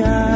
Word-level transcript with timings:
오 0.00 0.29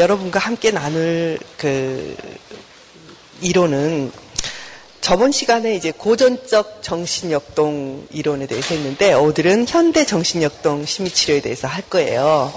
여러분과 0.00 0.40
함께 0.40 0.70
나눌 0.70 1.38
그 1.58 2.16
이론은 3.42 4.10
저번 5.02 5.30
시간에 5.30 5.74
이제 5.74 5.92
고전적 5.92 6.82
정신역동 6.82 8.08
이론에 8.10 8.46
대해서 8.46 8.74
했는데 8.74 9.12
오늘은 9.12 9.66
현대 9.68 10.06
정신역동 10.06 10.86
심리치료에 10.86 11.42
대해서 11.42 11.68
할 11.68 11.82
거예요. 11.82 12.50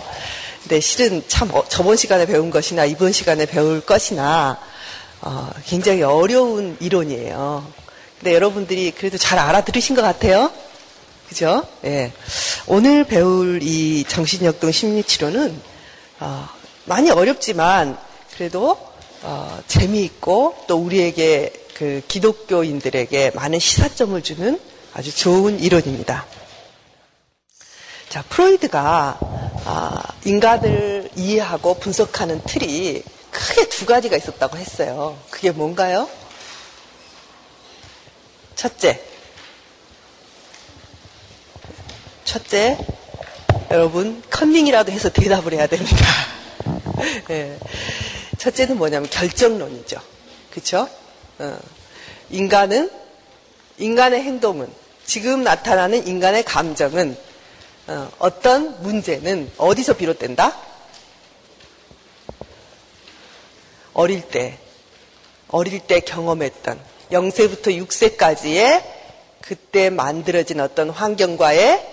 근데 0.62 0.80
실은 0.80 1.22
참 1.28 1.50
어, 1.54 1.66
저번 1.68 1.98
시간에 1.98 2.26
배운 2.26 2.50
것이나 2.50 2.86
이번 2.86 3.12
시간에 3.12 3.46
배울 3.46 3.82
것이나 3.82 4.58
어, 5.20 5.50
굉장히 5.66 6.02
어려운 6.02 6.78
이론이에요. 6.80 7.68
근데 8.20 8.36
여러분들이 8.36 8.92
그래도 8.92 9.17
잘 9.17 9.38
알아들으신 9.38 9.98
것 9.98 10.02
같아요. 10.02 10.50
그죠? 11.28 11.67
예. 11.84 12.14
오늘 12.67 13.04
배울 13.04 13.60
이 13.62 14.06
정신역동 14.08 14.72
심리치료는 14.72 15.62
어, 16.22 16.48
많이 16.86 17.09
어렵지만 17.09 17.98
그래도 18.36 18.78
어, 19.22 19.59
재미있고 19.67 20.66
또 20.67 20.78
우리에게 20.78 21.53
그 21.76 22.02
기독교인들에게 22.08 23.31
많은 23.36 23.59
시사점을 23.59 24.22
주는 24.22 24.59
아주 24.94 25.16
좋은 25.16 25.59
이론입니다. 25.59 26.26
자, 28.09 28.23
프로이드가 28.30 29.17
아, 29.66 30.04
인간을 30.26 31.09
이해하고 31.16 31.76
분석하는 31.80 32.42
틀이 32.44 33.02
크게 33.31 33.70
두 33.70 33.86
가지가 33.86 34.17
있었다고 34.17 34.58
했어요. 34.58 35.17
그게 35.31 35.52
뭔가요? 35.52 36.08
첫째, 38.56 39.02
첫째, 42.23 42.78
여러분 43.72 44.22
컨닝이라도 44.30 44.92
해서 44.92 45.09
대답을 45.09 45.54
해야 45.54 45.66
됩니다. 45.66 46.33
네. 47.28 47.58
첫째는 48.38 48.78
뭐냐면 48.78 49.09
결정론이죠. 49.09 50.00
그렇죠? 50.52 50.90
어. 51.40 51.60
인간은 52.30 52.90
인간의 53.78 54.22
행동은 54.22 54.72
지금 55.06 55.44
나타나는 55.44 56.08
인간의 56.08 56.44
감정은 56.44 57.18
어, 57.88 58.10
어떤 58.20 58.82
문제는 58.82 59.52
어디서 59.58 59.94
비롯된다? 59.94 60.58
어릴 63.94 64.22
때, 64.22 64.58
어릴 65.50 65.80
때 65.82 66.00
경험했던 66.00 66.80
0세부터 67.12 67.88
6세까지의 67.88 68.84
그때 69.42 69.90
만들어진 69.90 70.62
어떤 70.62 70.90
환경과의 70.90 71.86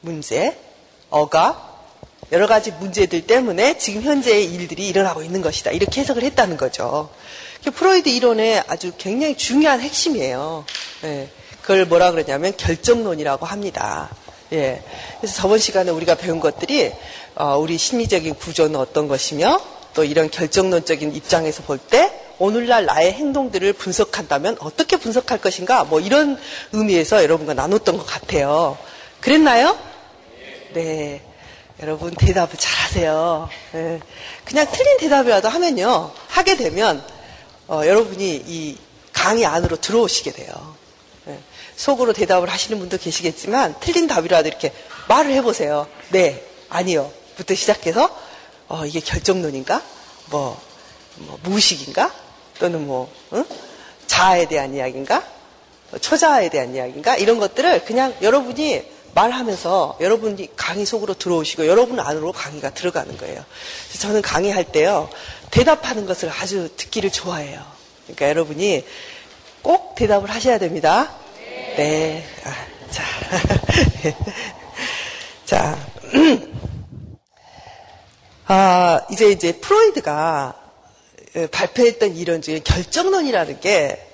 문제, 0.00 0.56
어가, 1.10 1.69
여러 2.32 2.46
가지 2.46 2.70
문제들 2.70 3.26
때문에 3.26 3.76
지금 3.78 4.02
현재의 4.02 4.44
일들이 4.44 4.86
일어나고 4.88 5.22
있는 5.22 5.42
것이다. 5.42 5.72
이렇게 5.72 6.00
해석을 6.00 6.22
했다는 6.22 6.56
거죠. 6.56 7.10
프로이드 7.74 8.08
이론의 8.08 8.62
아주 8.68 8.92
굉장히 8.96 9.36
중요한 9.36 9.80
핵심이에요. 9.80 10.64
예, 11.04 11.28
그걸 11.60 11.86
뭐라 11.86 12.12
그러냐면 12.12 12.52
결정론이라고 12.56 13.46
합니다. 13.46 14.10
예, 14.52 14.82
그래서 15.20 15.34
저번 15.36 15.58
시간에 15.58 15.90
우리가 15.90 16.14
배운 16.14 16.40
것들이 16.40 16.92
어, 17.34 17.56
우리 17.58 17.76
심리적인 17.76 18.34
구조는 18.34 18.76
어떤 18.76 19.08
것이며 19.08 19.60
또 19.94 20.04
이런 20.04 20.30
결정론적인 20.30 21.14
입장에서 21.14 21.62
볼 21.62 21.78
때 21.78 22.12
오늘날 22.38 22.86
나의 22.86 23.12
행동들을 23.12 23.74
분석한다면 23.74 24.56
어떻게 24.60 24.96
분석할 24.96 25.38
것인가 25.38 25.84
뭐 25.84 26.00
이런 26.00 26.38
의미에서 26.72 27.22
여러분과 27.22 27.52
나눴던 27.52 27.98
것 27.98 28.06
같아요. 28.06 28.78
그랬나요? 29.20 29.78
네. 30.72 31.20
여러분 31.82 32.10
대답을 32.14 32.56
잘하세요. 32.58 33.48
네. 33.72 34.00
그냥 34.44 34.66
틀린 34.70 34.98
대답이라도 34.98 35.48
하면요. 35.48 36.12
하게 36.28 36.56
되면 36.56 37.02
어, 37.68 37.82
여러분이 37.86 38.44
이 38.46 38.76
강의 39.12 39.46
안으로 39.46 39.76
들어오시게 39.76 40.32
돼요. 40.32 40.76
네. 41.24 41.38
속으로 41.76 42.12
대답을 42.12 42.50
하시는 42.50 42.78
분도 42.78 42.98
계시겠지만 42.98 43.76
틀린 43.80 44.06
답이라도 44.06 44.48
이렇게 44.48 44.72
말을 45.08 45.32
해보세요. 45.32 45.86
네, 46.10 46.44
아니요. 46.68 47.10
부터 47.36 47.54
시작해서 47.54 48.14
어, 48.68 48.84
이게 48.84 49.00
결정론인가? 49.00 49.82
뭐, 50.26 50.60
뭐 51.16 51.38
무의식인가? 51.42 52.12
또는 52.58 52.86
뭐 52.86 53.10
응? 53.32 53.44
자아에 54.06 54.48
대한 54.48 54.74
이야기인가? 54.74 55.24
초자아에 55.98 56.50
대한 56.50 56.74
이야기인가? 56.74 57.16
이런 57.16 57.40
것들을 57.40 57.86
그냥 57.86 58.14
여러분이 58.20 58.84
말하면서 59.14 59.98
여러분이 60.00 60.50
강의 60.56 60.86
속으로 60.86 61.14
들어오시고 61.14 61.66
여러분 61.66 61.98
안으로 62.00 62.32
강의가 62.32 62.70
들어가는 62.70 63.16
거예요. 63.16 63.44
저는 63.98 64.22
강의할 64.22 64.64
때요. 64.64 65.10
대답하는 65.50 66.06
것을 66.06 66.30
아주 66.30 66.68
듣기를 66.76 67.10
좋아해요. 67.10 67.60
그러니까 68.04 68.28
여러분이 68.28 68.84
꼭 69.62 69.94
대답을 69.94 70.30
하셔야 70.30 70.58
됩니다. 70.58 71.12
네. 71.76 72.24
아, 72.44 72.54
자. 72.90 73.04
자. 75.46 75.78
아, 78.46 79.00
이제 79.12 79.30
이제 79.30 79.52
프로이드가 79.52 80.54
발표했던 81.52 82.16
이론 82.16 82.42
중에 82.42 82.60
결정론이라는 82.60 83.60
게 83.60 84.09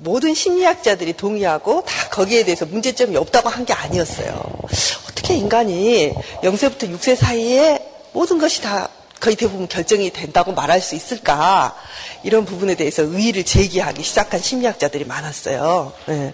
모든 0.00 0.34
심리학자들이 0.34 1.14
동의하고 1.14 1.84
다 1.84 2.08
거기에 2.10 2.44
대해서 2.44 2.64
문제점이 2.66 3.16
없다고 3.16 3.48
한 3.48 3.64
게 3.64 3.72
아니었어요. 3.74 4.40
어떻게 5.10 5.34
인간이 5.34 6.14
0세부터 6.42 6.88
6세 6.96 7.16
사이에 7.16 7.84
모든 8.12 8.38
것이 8.38 8.62
다 8.62 8.88
거의 9.20 9.34
대부분 9.36 9.66
결정이 9.68 10.10
된다고 10.10 10.52
말할 10.52 10.80
수 10.80 10.94
있을까? 10.94 11.74
이런 12.22 12.44
부분에 12.44 12.76
대해서 12.76 13.02
의의를 13.02 13.44
제기하기 13.44 14.02
시작한 14.02 14.40
심리학자들이 14.40 15.04
많았어요. 15.04 15.92
네. 16.06 16.32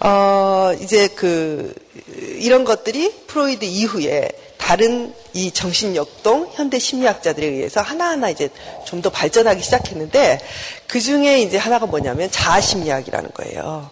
어, 0.00 0.72
이제 0.80 1.08
그, 1.08 1.74
이런 2.38 2.64
것들이 2.64 3.12
프로이드 3.26 3.64
이후에 3.64 4.28
다른 4.66 5.14
이 5.32 5.52
정신역동 5.52 6.50
현대 6.54 6.80
심리학자들에 6.80 7.46
의해서 7.46 7.82
하나하나 7.82 8.30
이제 8.30 8.48
좀 8.84 9.00
더 9.00 9.10
발전하기 9.10 9.62
시작했는데 9.62 10.40
그 10.88 11.00
중에 11.00 11.38
이제 11.38 11.56
하나가 11.56 11.86
뭐냐면 11.86 12.28
자아심리학이라는 12.32 13.30
거예요. 13.32 13.88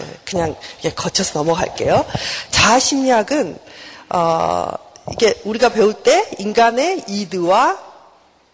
예, 0.00 0.06
그냥 0.24 0.56
거쳐서 0.96 1.40
넘어갈게요. 1.40 2.06
자아심리학은 2.48 3.58
어, 4.14 4.70
이게 5.12 5.34
우리가 5.44 5.68
배울 5.68 5.92
때 5.92 6.30
인간의 6.38 7.04
이드와 7.06 7.78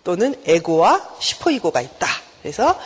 또는 0.03 0.35
에고와 0.47 1.11
슈퍼이고가 1.21 1.81
있다. 1.83 2.09
그래서 2.43 2.77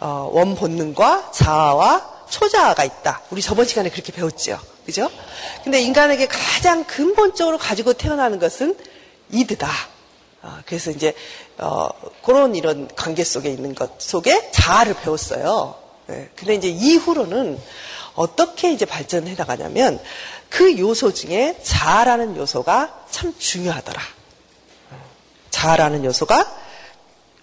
어, 0.00 0.28
원 0.32 0.56
본능과 0.56 1.30
자아와 1.30 2.21
초자아가 2.32 2.82
있다. 2.84 3.20
우리 3.30 3.42
저번 3.42 3.66
시간에 3.66 3.90
그렇게 3.90 4.10
배웠죠. 4.10 4.58
그죠? 4.86 5.10
근데 5.62 5.80
인간에게 5.82 6.26
가장 6.26 6.84
근본적으로 6.84 7.58
가지고 7.58 7.92
태어나는 7.92 8.38
것은 8.38 8.76
이드다. 9.30 9.68
어, 10.40 10.58
그래서 10.66 10.90
이제 10.90 11.14
어, 11.58 11.90
그런 12.24 12.56
이런 12.56 12.88
관계 12.96 13.22
속에 13.22 13.50
있는 13.50 13.74
것 13.74 14.00
속에 14.00 14.50
자아를 14.50 14.94
배웠어요. 14.94 15.76
네. 16.06 16.30
근데 16.34 16.54
이제 16.54 16.68
이후로는 16.68 17.60
어떻게 18.14 18.72
이제 18.72 18.86
발전해 18.86 19.34
나가냐면 19.34 20.00
그 20.48 20.78
요소 20.78 21.12
중에 21.12 21.58
자아라는 21.62 22.36
요소가 22.36 23.04
참 23.10 23.34
중요하더라. 23.38 24.00
자아라는 25.50 26.06
요소가 26.06 26.50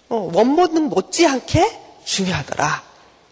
어, 0.08 0.30
원본능 0.34 0.88
못지않게 0.88 1.80
중요하더라. 2.04 2.89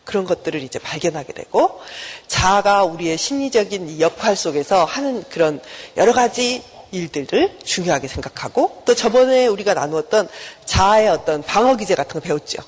그런 0.09 0.25
것들을 0.25 0.63
이제 0.63 0.79
발견하게 0.79 1.35
되고 1.35 1.83
자아가 2.29 2.85
우리의 2.85 3.19
심리적인 3.19 4.01
역할 4.01 4.37
속에서 4.37 4.87
하는 4.87 5.23
그런 5.29 5.61
여러 5.99 6.15
가지 6.15 6.63
일들을 6.93 7.59
중요하게 7.63 8.09
생각하고 8.09 8.85
또 8.87 8.95
저번에 8.95 9.47
우리가 9.49 9.75
나누었던 9.75 10.31
자아의 10.65 11.09
어떤 11.09 11.43
방어 11.43 11.77
기제 11.77 11.95
같은 11.95 12.15
거 12.15 12.21
배웠죠. 12.21 12.63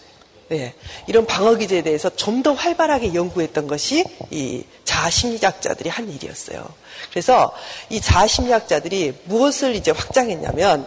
네. 0.49 0.75
이런 1.07 1.25
방어 1.25 1.55
기제에 1.55 1.81
대해서 1.81 2.11
좀 2.15 2.43
더 2.43 2.53
활발하게 2.53 3.15
연구했던 3.15 3.67
것이 3.67 4.05
이 4.31 4.65
자아 4.85 5.09
심리학자들이 5.09 5.89
한 5.89 6.11
일이었어요. 6.11 6.67
그래서 7.11 7.55
이 7.89 8.03
자아 8.03 8.27
심리학자들이 8.27 9.15
무엇을 9.25 9.75
이제 9.77 9.93
확장했냐면 9.93 10.87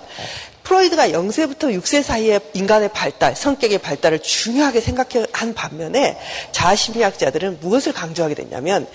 프로이드가 0.64 1.10
0세부터 1.10 1.78
6세 1.82 2.04
사이에 2.04 2.40
인간의 2.54 2.92
발달, 2.94 3.36
성격의 3.36 3.80
발달을 3.80 4.20
중요하게 4.20 4.80
생각한 4.80 5.54
반면에 5.54 6.18
자아심리학자들은 6.52 7.60
무엇을 7.60 7.94
강조하게 7.94 8.36
됐냐면 8.36 8.88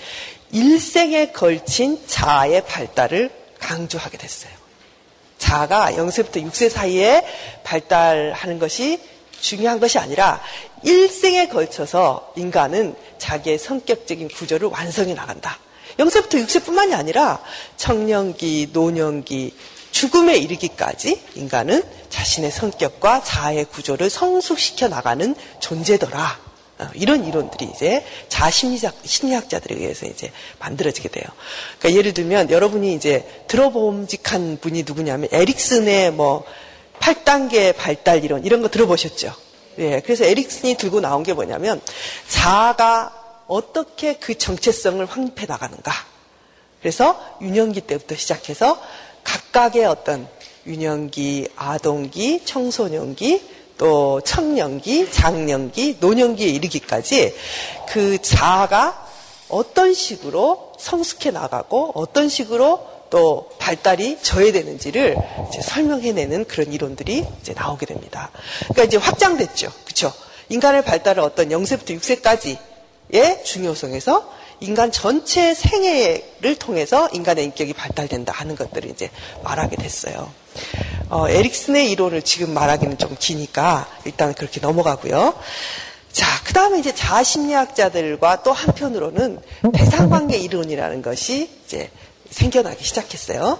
일생에 0.51 1.31
걸친 1.31 2.01
자아의 2.07 2.65
발달을 2.65 3.29
강조하게 3.59 4.17
됐어요. 4.17 4.51
자아가 5.37 5.91
0세부터 5.91 6.43
6세 6.51 6.69
사이에 6.69 7.23
발달하는 7.63 8.59
것이 8.59 8.99
중요한 9.39 9.79
것이 9.79 9.97
아니라 9.99 10.41
일생에 10.83 11.47
걸쳐서 11.47 12.33
인간은 12.35 12.95
자기의 13.17 13.57
성격적인 13.57 14.29
구조를 14.29 14.69
완성해 14.69 15.13
나간다. 15.13 15.59
0세부터 15.97 16.45
6세뿐만이 16.45 16.93
아니라 16.93 17.41
청년기, 17.77 18.69
노년기, 18.73 19.55
죽음에 19.99 20.37
이르기까지 20.37 21.21
인간은 21.35 21.83
자신의 22.09 22.51
성격과 22.51 23.21
자아의 23.21 23.65
구조를 23.65 24.09
성숙시켜 24.09 24.87
나가는 24.87 25.35
존재더라. 25.59 26.39
어, 26.79 26.87
이런 26.93 27.27
이론들이 27.27 27.69
이제 27.75 28.05
자심리학 28.29 28.95
심리학자들에 29.03 29.75
의해서 29.75 30.05
이제 30.05 30.31
만들어지게 30.59 31.09
돼요. 31.09 31.25
그러니까 31.79 31.99
예를 31.99 32.13
들면 32.13 32.49
여러분이 32.49 32.93
이제 32.93 33.43
들어봄직한 33.49 34.59
분이 34.61 34.83
누구냐면 34.83 35.27
에릭슨의 35.33 36.13
뭐 36.13 36.45
8단계 37.01 37.75
발달 37.75 38.23
이론 38.23 38.45
이런 38.45 38.61
거 38.61 38.69
들어보셨죠? 38.69 39.33
예. 39.79 39.99
그래서 39.99 40.23
에릭슨이 40.23 40.75
들고 40.75 41.01
나온 41.01 41.23
게 41.23 41.33
뭐냐면 41.33 41.81
자아가 42.29 43.43
어떻게 43.47 44.13
그 44.13 44.37
정체성을 44.37 45.05
확립해 45.05 45.45
나가는가. 45.45 45.91
그래서 46.79 47.21
유년기 47.41 47.81
때부터 47.81 48.15
시작해서 48.15 48.81
각각의 49.23 49.85
어떤 49.85 50.27
유년기, 50.65 51.49
아동기, 51.55 52.45
청소년기, 52.45 53.41
또 53.77 54.21
청년기, 54.21 55.11
장년기, 55.11 55.97
노년기에 55.99 56.47
이르기까지 56.47 57.33
그 57.87 58.21
자아가 58.21 59.07
어떤 59.47 59.93
식으로 59.93 60.73
성숙해 60.77 61.31
나가고 61.31 61.93
어떤 61.95 62.29
식으로 62.29 62.87
또 63.09 63.49
발달이 63.57 64.19
저해되는지를 64.21 65.17
설명해내는 65.63 66.45
그런 66.45 66.71
이론들이 66.71 67.25
이제 67.41 67.53
나오게 67.53 67.85
됩니다. 67.85 68.29
그러니까 68.65 68.83
이제 68.83 68.97
확장됐죠. 68.97 69.71
그렇죠? 69.85 70.13
인간의 70.49 70.83
발달을 70.83 71.23
어떤 71.23 71.49
0세부터 71.49 71.99
6세까지의 73.11 73.43
중요성에서 73.43 74.38
인간 74.61 74.91
전체 74.91 75.53
생애를 75.53 76.55
통해서 76.59 77.09
인간의 77.13 77.45
인격이 77.45 77.73
발달된다 77.73 78.33
하는 78.33 78.55
것들을 78.55 78.89
이제 78.89 79.09
말하게 79.43 79.77
됐어요. 79.77 80.31
어, 81.09 81.27
에릭슨의 81.27 81.89
이론을 81.91 82.21
지금 82.21 82.53
말하기는 82.53 82.97
좀 82.97 83.15
기니까 83.17 83.87
일단 84.05 84.33
그렇게 84.33 84.59
넘어가고요. 84.59 85.33
자, 86.11 86.25
그 86.43 86.53
다음에 86.53 86.79
이제 86.79 86.93
자아심리학자들과 86.93 88.43
또 88.43 88.51
한편으로는 88.51 89.39
대상관계 89.73 90.37
이론이라는 90.37 91.01
것이 91.01 91.49
이제 91.65 91.89
생겨나기 92.29 92.83
시작했어요. 92.83 93.59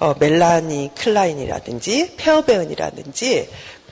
어, 0.00 0.14
멜라니 0.18 0.90
클라인이라든지 0.96 2.16
페어베언이라든지 2.16 3.48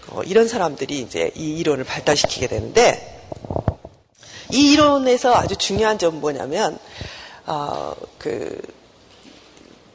어, 0.08 0.22
이런 0.24 0.48
사람들이 0.48 0.98
이제 0.98 1.30
이 1.36 1.58
이론을 1.58 1.84
발달시키게 1.84 2.48
되는데 2.48 3.20
이 4.52 4.72
이론에서 4.72 5.34
아주 5.34 5.56
중요한 5.56 5.98
점은 5.98 6.20
뭐냐면 6.20 6.78
어, 7.46 7.94
그 8.18 8.60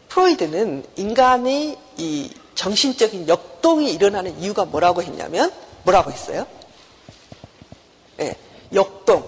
프로이드는 0.09 0.83
인간의 0.95 1.77
이 1.97 2.31
정신적인 2.55 3.27
역동이 3.27 3.91
일어나는 3.91 4.39
이유가 4.39 4.65
뭐라고 4.65 5.03
했냐면 5.03 5.51
뭐라고 5.83 6.11
했어요? 6.11 6.47
네, 8.17 8.35
역동, 8.73 9.23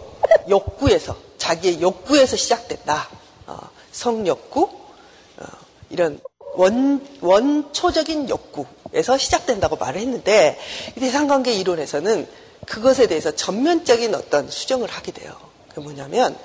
욕구에서 0.50 1.16
자기의 1.38 1.80
욕구에서 1.80 2.36
시작된다. 2.36 3.08
어, 3.46 3.58
성욕구, 3.92 4.64
어, 4.64 5.46
이런 5.92 6.20
원, 6.56 7.06
원초적인 7.22 8.30
욕구에서 8.30 9.18
시작된다고 9.18 9.75
말을 9.75 10.02
했는데 10.02 10.60
대상관계 10.96 11.54
이론에서는 11.54 12.28
그것에 12.69 13.07
대해서 13.07 13.36
전면적인 13.36 14.13
어떤 14.13 14.50
수정을 14.50 14.89
하게 14.89 15.12
돼요. 15.12 15.36
그게 15.68 15.81
뭐냐면 15.81 16.38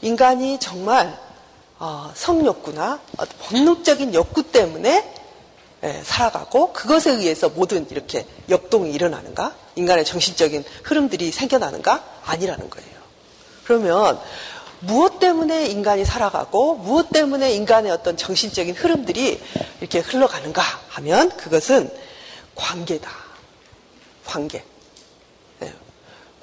인간이 0.00 0.58
정말 0.58 1.18
어, 1.78 2.10
성욕구나 2.14 3.00
본능적인 3.48 4.14
욕구 4.14 4.42
때문에 4.42 5.12
예, 5.84 6.02
살아가고 6.02 6.72
그것에 6.72 7.12
의해서 7.12 7.50
모든 7.50 7.86
이렇게 7.90 8.26
역동이 8.48 8.90
일어나는가? 8.92 9.54
인간의 9.74 10.06
정신적인 10.06 10.64
흐름들이 10.82 11.30
생겨나는가? 11.30 12.02
아니라는 12.24 12.70
거예요. 12.70 12.96
그러면 13.64 14.18
무엇 14.80 15.18
때문에 15.18 15.66
인간이 15.66 16.06
살아가고 16.06 16.76
무엇 16.76 17.10
때문에 17.10 17.52
인간의 17.52 17.92
어떤 17.92 18.16
정신적인 18.16 18.74
흐름들이 18.74 19.38
이렇게 19.80 19.98
흘러가는가 19.98 20.62
하면 20.88 21.28
그것은 21.36 21.90
관계다. 22.54 23.10
관계. 24.24 24.64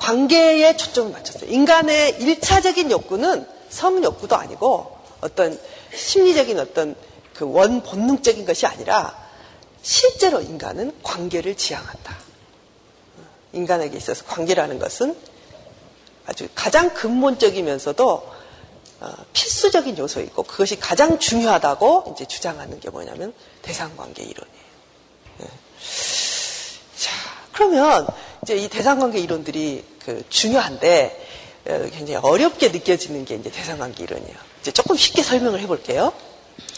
네. 0.03 0.07
관계에 0.07 0.75
초점을 0.75 1.11
맞췄어요. 1.11 1.49
인간의 1.49 2.17
일차적인 2.19 2.91
욕구는 2.91 3.47
성 3.69 4.03
욕구도 4.03 4.35
아니고 4.35 4.97
어떤 5.21 5.57
심리적인 5.95 6.59
어떤 6.59 6.95
그 7.33 7.45
원 7.45 7.81
본능적인 7.81 8.45
것이 8.45 8.65
아니라 8.65 9.17
실제로 9.81 10.41
인간은 10.41 10.93
관계를 11.03 11.55
지향한다. 11.55 12.17
인간에게 13.53 13.97
있어서 13.97 14.23
관계라는 14.25 14.79
것은 14.79 15.15
아주 16.25 16.47
가장 16.55 16.93
근본적이면서도 16.93 18.33
어, 19.01 19.13
필수적인 19.33 19.97
요소이고 19.97 20.43
그것이 20.43 20.79
가장 20.79 21.19
중요하다고 21.19 22.13
이제 22.13 22.25
주장하는 22.25 22.79
게 22.79 22.89
뭐냐면 22.89 23.33
대상관계 23.61 24.23
이론이에요. 24.23 24.63
네. 25.39 25.47
자, 26.97 27.11
그러면 27.51 28.07
이제 28.43 28.55
이 28.55 28.69
대상관계 28.69 29.19
이론들이 29.19 29.92
그 30.05 30.23
중요한데 30.29 31.27
어, 31.65 31.89
굉장히 31.91 32.15
어렵게 32.15 32.69
느껴지는 32.69 33.25
게 33.25 33.35
이제 33.35 33.49
대상관계 33.49 34.03
이론이에요. 34.03 34.35
이제 34.61 34.71
조금 34.71 34.97
쉽게 34.97 35.23
설명을 35.23 35.59
해볼게요. 35.61 36.13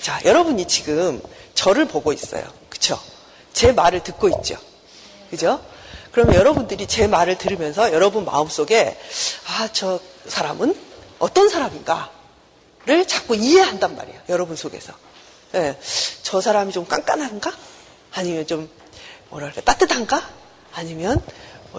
자, 0.01 0.20
여러분이 0.25 0.67
지금 0.67 1.22
저를 1.53 1.86
보고 1.88 2.13
있어요. 2.13 2.44
그쵸? 2.70 3.00
제 3.53 3.72
말을 3.72 4.03
듣고 4.03 4.29
있죠. 4.29 4.58
그죠? 5.29 5.63
그러면 6.12 6.36
여러분들이 6.36 6.88
제 6.88 7.08
말을 7.08 7.38
들으면서 7.38 7.91
여러분 7.91 8.25
마음속에 8.25 8.98
아, 9.48 9.67
저 9.74 10.00
사람은 10.27 10.75
어떤 11.20 11.50
사람인가를 11.50 13.08
자꾸 13.08 13.36
이해한단 13.36 13.96
말이에요. 13.96 14.20
여러분 14.29 14.55
속에서. 14.55 14.94
네, 15.51 15.77
저 16.22 16.41
사람이 16.41 16.72
좀 16.74 16.86
깐깐한가? 16.86 17.51
아니면 18.13 18.46
좀 18.46 18.70
뭐랄까 19.29 19.62
따뜻한가? 19.62 20.22
아니면 20.74 21.15
뭐 21.17 21.25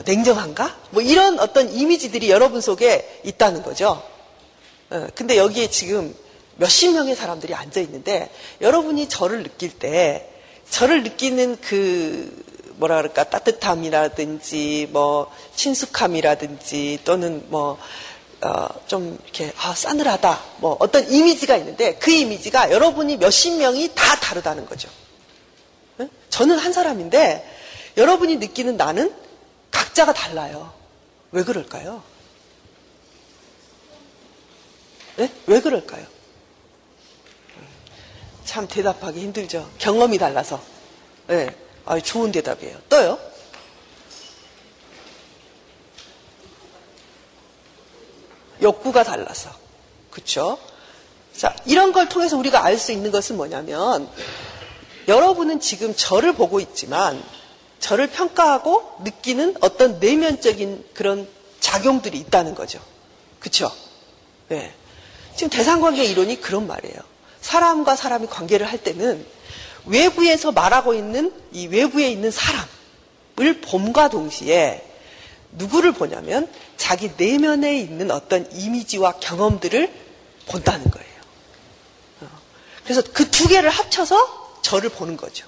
냉정한가? 0.05 0.77
뭐 0.91 1.03
이런 1.03 1.39
어떤 1.39 1.73
이미지들이 1.73 2.31
여러분 2.31 2.61
속에 2.61 3.21
있다는 3.25 3.63
거죠. 3.63 4.03
네, 4.91 5.07
근데 5.15 5.37
여기에 5.37 5.71
지금 5.71 6.15
몇십 6.57 6.93
명의 6.93 7.15
사람들이 7.15 7.55
앉아 7.55 7.81
있는데 7.81 8.31
여러분이 8.61 9.09
저를 9.09 9.43
느낄 9.43 9.71
때 9.71 10.29
저를 10.71 11.03
느끼는 11.03 11.59
그 11.61 12.45
뭐라 12.77 12.97
그럴까 12.97 13.25
따뜻함이라든지 13.31 14.89
뭐 14.91 15.31
친숙함이라든지 15.55 17.01
또는 17.05 17.45
뭐 17.49 17.79
어, 18.43 18.69
좀 18.87 19.19
이렇게 19.25 19.53
아 19.57 19.75
싸늘하다 19.75 20.41
뭐 20.59 20.77
어떤 20.79 21.11
이미지가 21.11 21.57
있는데 21.57 21.95
그 21.97 22.11
이미지가 22.11 22.71
여러분이 22.71 23.17
몇십 23.17 23.55
명이 23.55 23.93
다 23.95 24.17
다르다는 24.17 24.67
거죠. 24.67 24.89
네? 25.97 26.09
저는 26.29 26.59
한 26.59 26.73
사람인데 26.73 27.49
여러분이 27.97 28.37
느끼는 28.37 28.77
나는 28.77 29.13
각자가 29.77 30.15
달라요. 30.15 30.73
왜 31.33 31.45
그럴까요? 31.45 32.03
네? 35.17 35.31
왜 35.47 35.61
그럴까요? 35.61 36.07
참 38.47 38.67
대답하기 38.67 39.21
힘들죠. 39.21 39.71
경험이 39.79 40.17
달라서. 40.17 40.63
네. 41.27 41.55
아, 41.85 42.01
좋은 42.01 42.33
대답이에요. 42.33 42.81
또요? 42.89 43.19
욕구가 48.63 49.05
달라서. 49.05 49.51
그쵸? 50.11 50.59
자, 51.37 51.55
이런 51.67 51.93
걸 51.93 52.09
통해서 52.09 52.39
우리가 52.39 52.65
알 52.65 52.79
수 52.79 52.93
있는 52.93 53.11
것은 53.11 53.37
뭐냐면, 53.37 54.11
여러분은 55.07 55.61
지금 55.61 55.95
저를 55.95 56.33
보고 56.33 56.61
있지만, 56.61 57.23
저를 57.81 58.09
평가하고 58.09 58.97
느끼는 59.05 59.57
어떤 59.61 59.99
내면적인 60.01 60.85
그런 60.95 61.29
작용들이 61.61 62.19
있다는 62.19 62.55
거죠. 62.55 62.81
그쵸? 63.41 63.71
네. 64.49 64.73
지금 65.35 65.51
대상관계 65.51 66.05
이론이 66.05 66.41
그런 66.41 66.67
말이에요. 66.67 66.97
사람과 67.41 67.95
사람이 67.97 68.27
관계를 68.27 68.67
할 68.67 68.83
때는 68.83 69.25
외부에서 69.85 70.53
말하고 70.53 70.95
있는 70.95 71.33
이 71.53 71.67
외부에 71.69 72.11
있는 72.11 72.31
사람을 72.31 73.61
봄과 73.63 74.09
동시에 74.09 74.83
누구를 75.53 75.93
보냐면 75.93 76.51
자기 76.77 77.13
내면에 77.17 77.77
있는 77.79 78.11
어떤 78.11 78.51
이미지와 78.53 79.13
경험들을 79.21 79.93
본다는 80.47 80.91
거예요. 80.91 81.17
어. 82.23 82.29
그래서 82.85 83.03
그 83.13 83.31
두 83.31 83.49
개를 83.49 83.71
합쳐서 83.71 84.61
저를 84.63 84.89
보는 84.89 85.17
거죠. 85.17 85.47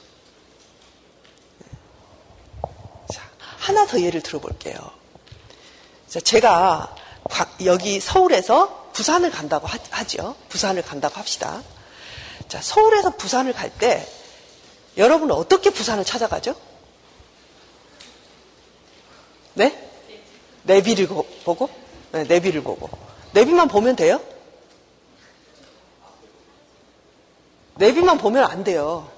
자, 3.12 3.22
하나 3.58 3.86
더 3.86 4.00
예를 4.00 4.22
들어볼게요. 4.22 4.76
자, 6.08 6.20
제가 6.20 6.94
여기 7.64 8.00
서울에서 8.00 8.90
부산을 8.92 9.30
간다고 9.30 9.66
하죠. 9.66 10.36
부산을 10.48 10.82
간다고 10.82 11.16
합시다. 11.16 11.62
자, 12.48 12.60
서울에서 12.62 13.10
부산을 13.16 13.52
갈 13.52 13.70
때 13.78 14.08
여러분은 14.96 15.34
어떻게 15.34 15.70
부산을 15.70 16.04
찾아가죠? 16.04 16.54
네? 19.54 19.88
내비를 20.64 21.06
보고? 21.06 21.68
네, 22.12 22.24
내비를 22.24 22.62
보고. 22.62 22.88
내비만 23.32 23.68
보면 23.68 23.96
돼요? 23.96 24.20
내비만 27.76 28.18
보면 28.18 28.44
안 28.44 28.64
돼요. 28.64 29.10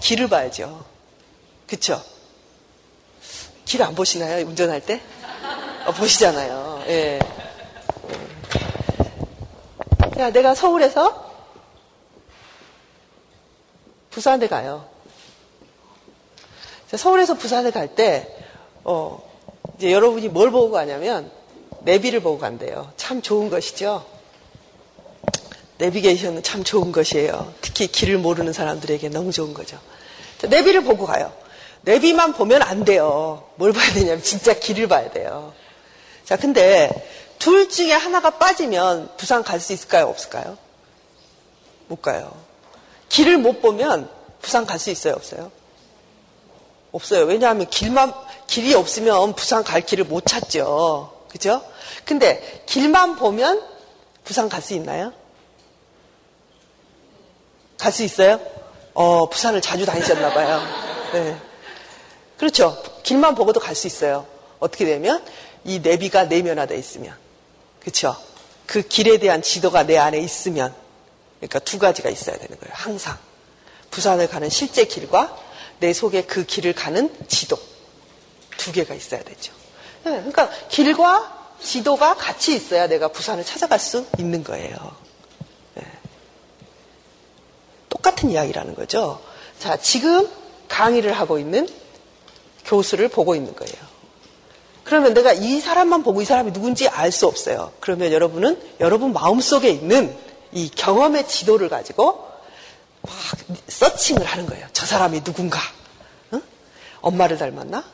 길을 0.00 0.28
봐야죠. 0.28 0.84
그쵸? 1.66 2.00
길 3.64 3.82
안 3.82 3.94
보시나요? 3.94 4.44
운전할 4.46 4.80
때? 4.80 5.00
어, 5.86 5.92
보시잖아요. 5.92 6.84
예. 6.88 7.18
야, 10.18 10.30
내가 10.30 10.54
서울에서 10.54 11.32
부산에 14.10 14.46
가요. 14.48 14.86
서울에서 16.94 17.34
부산에 17.34 17.70
갈 17.72 17.94
때, 17.94 18.28
어, 18.84 19.20
이제 19.76 19.90
여러분이 19.92 20.28
뭘 20.28 20.50
보고 20.52 20.70
가냐면, 20.70 21.30
내비를 21.80 22.20
보고 22.20 22.38
간대요. 22.38 22.92
참 22.96 23.20
좋은 23.20 23.50
것이죠? 23.50 24.06
내비게이션은 25.78 26.44
참 26.44 26.62
좋은 26.62 26.92
것이에요. 26.92 27.52
특히 27.60 27.88
길을 27.88 28.18
모르는 28.18 28.52
사람들에게 28.52 29.08
너무 29.08 29.32
좋은 29.32 29.52
거죠. 29.52 29.78
자, 30.38 30.46
내비를 30.46 30.84
보고 30.84 31.04
가요. 31.06 31.32
내비만 31.84 32.32
보면 32.32 32.62
안 32.62 32.84
돼요. 32.84 33.48
뭘 33.56 33.72
봐야 33.72 33.92
되냐면 33.92 34.22
진짜 34.22 34.54
길을 34.54 34.88
봐야 34.88 35.10
돼요. 35.10 35.52
자, 36.24 36.36
근데 36.36 36.90
둘 37.38 37.68
중에 37.68 37.92
하나가 37.92 38.30
빠지면 38.30 39.10
부산 39.16 39.42
갈 39.42 39.60
수 39.60 39.72
있을까요? 39.72 40.06
없을까요? 40.08 40.56
못 41.88 42.00
가요. 42.00 42.34
길을 43.10 43.38
못 43.38 43.60
보면 43.60 44.08
부산 44.40 44.64
갈 44.64 44.78
수 44.78 44.90
있어요? 44.90 45.14
없어요? 45.14 45.50
없어요. 46.92 47.24
왜냐하면 47.24 47.68
길만, 47.68 48.14
길이 48.46 48.74
없으면 48.74 49.34
부산 49.34 49.62
갈 49.64 49.82
길을 49.82 50.04
못 50.04 50.24
찾죠. 50.24 51.12
그죠? 51.28 51.62
근데 52.04 52.62
길만 52.66 53.16
보면 53.16 53.62
부산 54.24 54.48
갈 54.48 54.62
수 54.62 54.72
있나요? 54.74 55.12
갈 57.78 57.92
수 57.92 58.02
있어요? 58.04 58.40
어, 58.94 59.28
부산을 59.28 59.60
자주 59.60 59.84
다니셨나 59.84 60.32
봐요. 60.32 60.62
네. 61.12 61.36
그렇죠. 62.38 62.82
길만 63.02 63.34
보고도 63.34 63.60
갈 63.60 63.74
수 63.74 63.86
있어요. 63.86 64.26
어떻게 64.58 64.84
되면 64.84 65.24
이 65.64 65.80
내비가 65.80 66.24
내면화되어 66.24 66.76
있으면. 66.78 67.14
그렇죠. 67.80 68.16
그 68.66 68.82
길에 68.82 69.18
대한 69.18 69.42
지도가 69.42 69.84
내 69.84 69.98
안에 69.98 70.18
있으면 70.18 70.74
그러니까 71.38 71.58
두 71.58 71.78
가지가 71.78 72.08
있어야 72.08 72.36
되는 72.36 72.58
거예요. 72.58 72.72
항상. 72.72 73.18
부산을 73.90 74.28
가는 74.28 74.48
실제 74.48 74.84
길과 74.84 75.36
내 75.80 75.92
속에 75.92 76.22
그 76.24 76.44
길을 76.44 76.72
가는 76.74 77.14
지도. 77.28 77.58
두 78.56 78.72
개가 78.72 78.94
있어야 78.94 79.22
되죠. 79.22 79.52
네, 80.04 80.12
그러니까 80.12 80.50
길과 80.68 81.54
지도가 81.62 82.14
같이 82.14 82.54
있어야 82.54 82.86
내가 82.86 83.08
부산을 83.08 83.44
찾아갈 83.44 83.78
수 83.78 84.06
있는 84.18 84.42
거예요. 84.42 84.76
네. 85.74 85.82
똑같은 87.88 88.30
이야기라는 88.30 88.74
거죠. 88.74 89.20
자, 89.58 89.76
지금 89.76 90.28
강의를 90.68 91.12
하고 91.12 91.38
있는 91.38 91.68
교수를 92.64 93.08
보고 93.08 93.34
있는 93.34 93.54
거예요. 93.54 93.94
그러면 94.84 95.14
내가 95.14 95.32
이 95.32 95.60
사람만 95.60 96.02
보고 96.02 96.20
이 96.20 96.24
사람이 96.24 96.52
누군지 96.52 96.88
알 96.88 97.10
수 97.10 97.26
없어요. 97.26 97.72
그러면 97.80 98.12
여러분은 98.12 98.60
여러분 98.80 99.12
마음속에 99.12 99.70
있는 99.70 100.14
이 100.52 100.70
경험의 100.70 101.26
지도를 101.26 101.68
가지고 101.68 102.28
막 103.02 103.12
서칭을 103.68 104.24
하는 104.24 104.46
거예요. 104.46 104.66
저 104.72 104.86
사람이 104.86 105.24
누군가? 105.24 105.58
응? 106.32 106.42
엄마를 107.00 107.38
닮았나? 107.38 107.84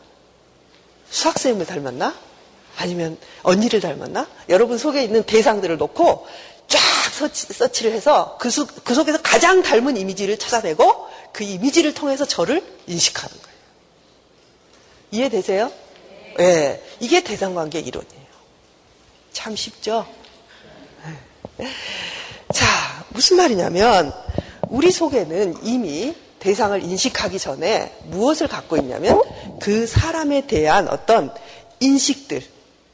수학생을 1.11 1.67
닮았나? 1.67 2.15
아니면 2.77 3.19
언니를 3.43 3.81
닮았나? 3.81 4.27
여러분 4.49 4.79
속에 4.79 5.03
있는 5.03 5.23
대상들을 5.23 5.77
놓고 5.77 6.27
쫙 6.69 6.79
서치, 7.13 7.53
서치를 7.53 7.93
해서 7.93 8.37
그, 8.41 8.49
수, 8.51 8.67
그 8.67 8.95
속에서 8.95 9.21
가장 9.23 9.63
닮은 9.63 9.97
이미지를 9.97 10.39
찾아내고 10.39 11.09
그 11.33 11.45
이미지를 11.45 11.95
통해서 11.95 12.25
저를 12.25 12.65
인식하는 12.87 13.37
거예요. 13.43 13.50
이해되세요? 15.11 15.73
예. 16.39 16.43
네, 16.43 16.83
이게 17.01 17.23
대상관계 17.23 17.81
이론이에요. 17.81 18.21
참 19.33 19.57
쉽죠? 19.57 20.07
네. 21.59 21.69
자, 22.55 23.05
무슨 23.11 23.37
말이냐면, 23.37 24.13
우리 24.69 24.91
속에는 24.91 25.65
이미 25.65 26.15
대상을 26.39 26.83
인식하기 26.83 27.39
전에 27.39 27.95
무엇을 28.07 28.49
갖고 28.49 28.77
있냐면, 28.77 29.23
그 29.61 29.87
사람에 29.87 30.47
대한 30.47 30.89
어떤 30.89 31.35
인식들, 31.81 32.43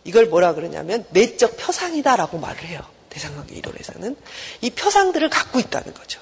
이걸 0.04 0.26
뭐라 0.26 0.54
그러냐면, 0.54 1.04
내적 1.10 1.56
표상이다라고 1.56 2.38
말을 2.38 2.64
해요. 2.64 2.80
대상관계 3.10 3.54
이론에서는. 3.56 4.16
이 4.60 4.70
표상들을 4.70 5.28
갖고 5.30 5.58
있다는 5.58 5.94
거죠. 5.94 6.20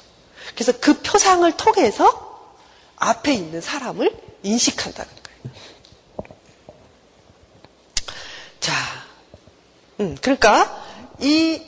그래서 0.55 0.73
그 0.79 1.01
표상을 1.01 1.51
통해서 1.57 2.53
앞에 2.97 3.33
있는 3.35 3.61
사람을 3.61 4.15
인식한다는 4.43 5.11
거예요. 5.11 5.55
자, 8.61 8.73
음, 10.01 10.17
그러니까 10.21 10.83
이 11.21 11.61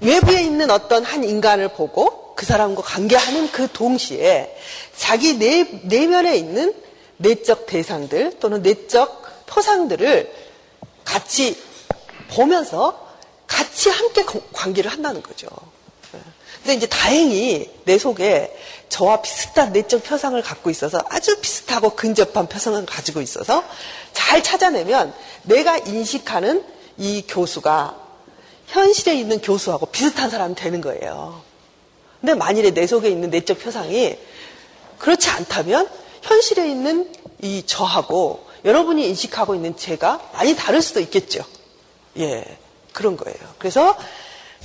외부에 0.00 0.42
있는 0.42 0.70
어떤 0.70 1.04
한 1.04 1.24
인간을 1.24 1.68
보고 1.68 2.34
그 2.34 2.44
사람과 2.44 2.82
관계하는 2.82 3.50
그 3.50 3.68
동시에 3.72 4.56
자기 4.94 5.34
내, 5.38 5.62
내면에 5.84 6.36
있는 6.36 6.74
내적 7.16 7.66
대상들 7.66 8.38
또는 8.40 8.62
내적 8.62 9.46
표상들을 9.46 10.30
같이 11.04 11.58
보면서 12.28 13.06
같이 13.46 13.88
함께 13.88 14.24
관계를 14.52 14.90
한다는 14.90 15.22
거죠. 15.22 15.48
근데 16.66 16.74
이제 16.74 16.86
다행히 16.88 17.70
내 17.84 17.96
속에 17.96 18.54
저와 18.88 19.22
비슷한 19.22 19.72
내적 19.72 20.02
표상을 20.02 20.40
갖고 20.42 20.68
있어서 20.68 21.00
아주 21.08 21.40
비슷하고 21.40 21.90
근접한 21.90 22.48
표상을 22.48 22.84
가지고 22.86 23.20
있어서 23.20 23.62
잘 24.12 24.42
찾아내면 24.42 25.14
내가 25.44 25.78
인식하는 25.78 26.64
이 26.98 27.22
교수가 27.26 27.96
현실에 28.66 29.14
있는 29.14 29.40
교수하고 29.40 29.86
비슷한 29.86 30.30
사람이 30.30 30.54
되는 30.54 30.80
거예요. 30.80 31.42
근데 32.20 32.34
만일에 32.34 32.72
내 32.72 32.86
속에 32.86 33.08
있는 33.08 33.30
내적 33.30 33.58
표상이 33.60 34.16
그렇지 34.98 35.30
않다면 35.30 35.88
현실에 36.22 36.68
있는 36.68 37.12
이 37.42 37.62
저하고 37.64 38.46
여러분이 38.64 39.06
인식하고 39.08 39.54
있는 39.54 39.76
제가 39.76 40.30
많이 40.32 40.56
다를 40.56 40.82
수도 40.82 41.00
있겠죠. 41.00 41.44
예, 42.18 42.44
그런 42.92 43.16
거예요. 43.16 43.38
그래서 43.58 43.96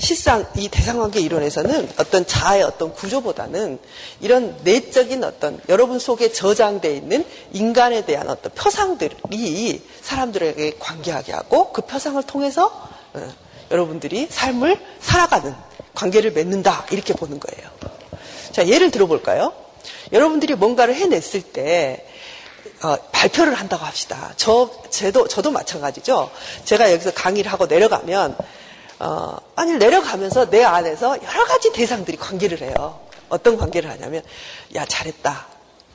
실상 0.02 0.48
이 0.58 0.68
대상관계 0.68 1.20
이론에서는 1.20 1.90
어떤 1.98 2.26
자아의 2.26 2.64
어떤 2.64 2.92
구조보다는 2.92 3.78
이런 4.20 4.58
내적인 4.64 5.24
어떤 5.24 5.62
여러분 5.70 6.00
속에 6.00 6.32
저장되어 6.32 6.92
있는 6.92 7.24
인간에 7.54 8.04
대한 8.04 8.28
어떤 8.28 8.52
표상들이 8.54 9.82
사람들에게 10.02 10.78
관계하게 10.80 11.34
하고 11.34 11.72
그 11.72 11.84
표상을 11.84 12.22
통해서 12.24 12.90
어, 13.14 13.34
여러분들이 13.70 14.28
삶을 14.30 14.80
살아가는 15.00 15.54
관계를 15.94 16.32
맺는다 16.32 16.88
이렇게 16.90 17.14
보는 17.14 17.40
거예요. 17.40 17.70
자 18.52 18.68
예를 18.68 18.90
들어볼까요? 18.90 19.54
여러분들이 20.12 20.56
뭔가를 20.56 20.96
해냈을 20.96 21.44
때 21.44 22.08
어, 22.82 22.96
발표를 23.12 23.54
한다고 23.54 23.86
합시다. 23.86 24.34
저 24.36 24.72
저도 24.90 25.28
저도 25.28 25.52
마찬가지죠. 25.52 26.32
제가 26.66 26.92
여기서 26.92 27.12
강의를 27.14 27.52
하고 27.52 27.68
내려가면 27.68 28.36
어, 29.04 29.36
아니 29.56 29.74
내려가면서 29.74 30.50
내 30.50 30.64
안에서 30.64 31.18
여러 31.24 31.46
가지 31.46 31.72
대상들이 31.74 32.18
관계를 32.18 32.62
해요. 32.62 33.00
어떤 33.30 33.58
관계를 33.58 33.90
하냐면 33.90 34.22
야 34.76 34.86
잘했다 34.86 35.48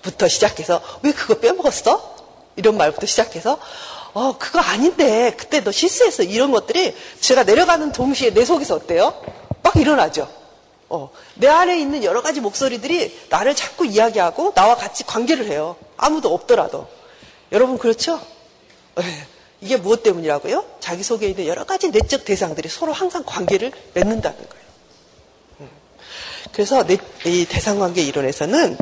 부터 0.03 0.27
시작해서 0.27 0.83
왜 1.03 1.13
그거 1.13 1.35
빼먹었어? 1.39 2.17
이런 2.57 2.77
말부터 2.77 3.07
시작해서 3.07 3.59
어, 4.13 4.39
그거 4.39 4.61
아닌데, 4.61 5.35
그때 5.37 5.63
너 5.63 5.71
실수했어. 5.71 6.23
이런 6.23 6.51
것들이 6.51 6.97
제가 7.21 7.43
내려가는 7.43 7.93
동시에 7.93 8.33
내 8.33 8.47
속에서 8.47 8.75
어때요? 8.77 9.13
막 9.63 9.77
일어나죠. 9.77 10.27
어, 10.89 11.11
내 11.35 11.49
안에 11.49 11.79
있는 11.79 12.03
여러 12.03 12.23
가지 12.23 12.41
목소리들이 12.41 13.27
나를 13.29 13.55
자꾸 13.55 13.85
이야기하고 13.85 14.55
나와 14.55 14.75
같이 14.75 15.05
관계를 15.05 15.49
해요. 15.49 15.77
아무도 15.99 16.33
없더라도. 16.33 16.89
여러분, 17.53 17.77
그렇죠? 17.77 18.19
네. 19.61 19.67
이게 19.67 19.77
무엇 19.77 20.03
때문이라고요? 20.03 20.65
자기 20.81 21.03
속에 21.03 21.29
있는 21.29 21.47
여러 21.47 21.65
가지 21.65 21.89
내적 21.89 22.25
대상들이 22.25 22.69
서로 22.69 22.93
항상 22.93 23.23
관계를 23.25 23.73
맺는다는 23.95 24.37
거예요. 24.37 24.65
음. 25.61 25.71
그래서 26.53 26.85
이 27.25 27.47
대상 27.47 27.79
관계 27.79 28.03
이론에서는 28.03 28.77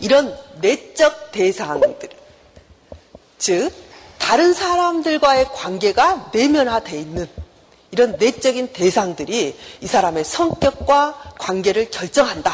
이런 0.00 0.36
내적 0.60 1.32
대상들, 1.32 1.96
즉 3.38 3.70
다른 4.18 4.54
사람들과의 4.54 5.46
관계가 5.52 6.30
내면화되어 6.32 6.98
있는 6.98 7.28
이런 7.90 8.16
내적인 8.16 8.72
대상들이 8.72 9.56
이 9.80 9.86
사람의 9.86 10.24
성격과 10.24 11.34
관계를 11.38 11.90
결정한다. 11.90 12.52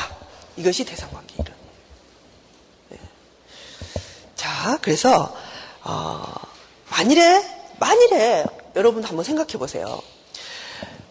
이것이 0.56 0.84
대상 0.84 1.10
관계 1.10 1.34
이론. 1.34 1.54
네. 2.90 2.98
자, 4.36 4.78
그래서 4.82 5.34
어, 5.82 6.24
만일에 6.90 7.42
만일에 7.78 8.44
여러분 8.76 9.02
한번 9.02 9.24
생각해 9.24 9.52
보세요. 9.52 10.00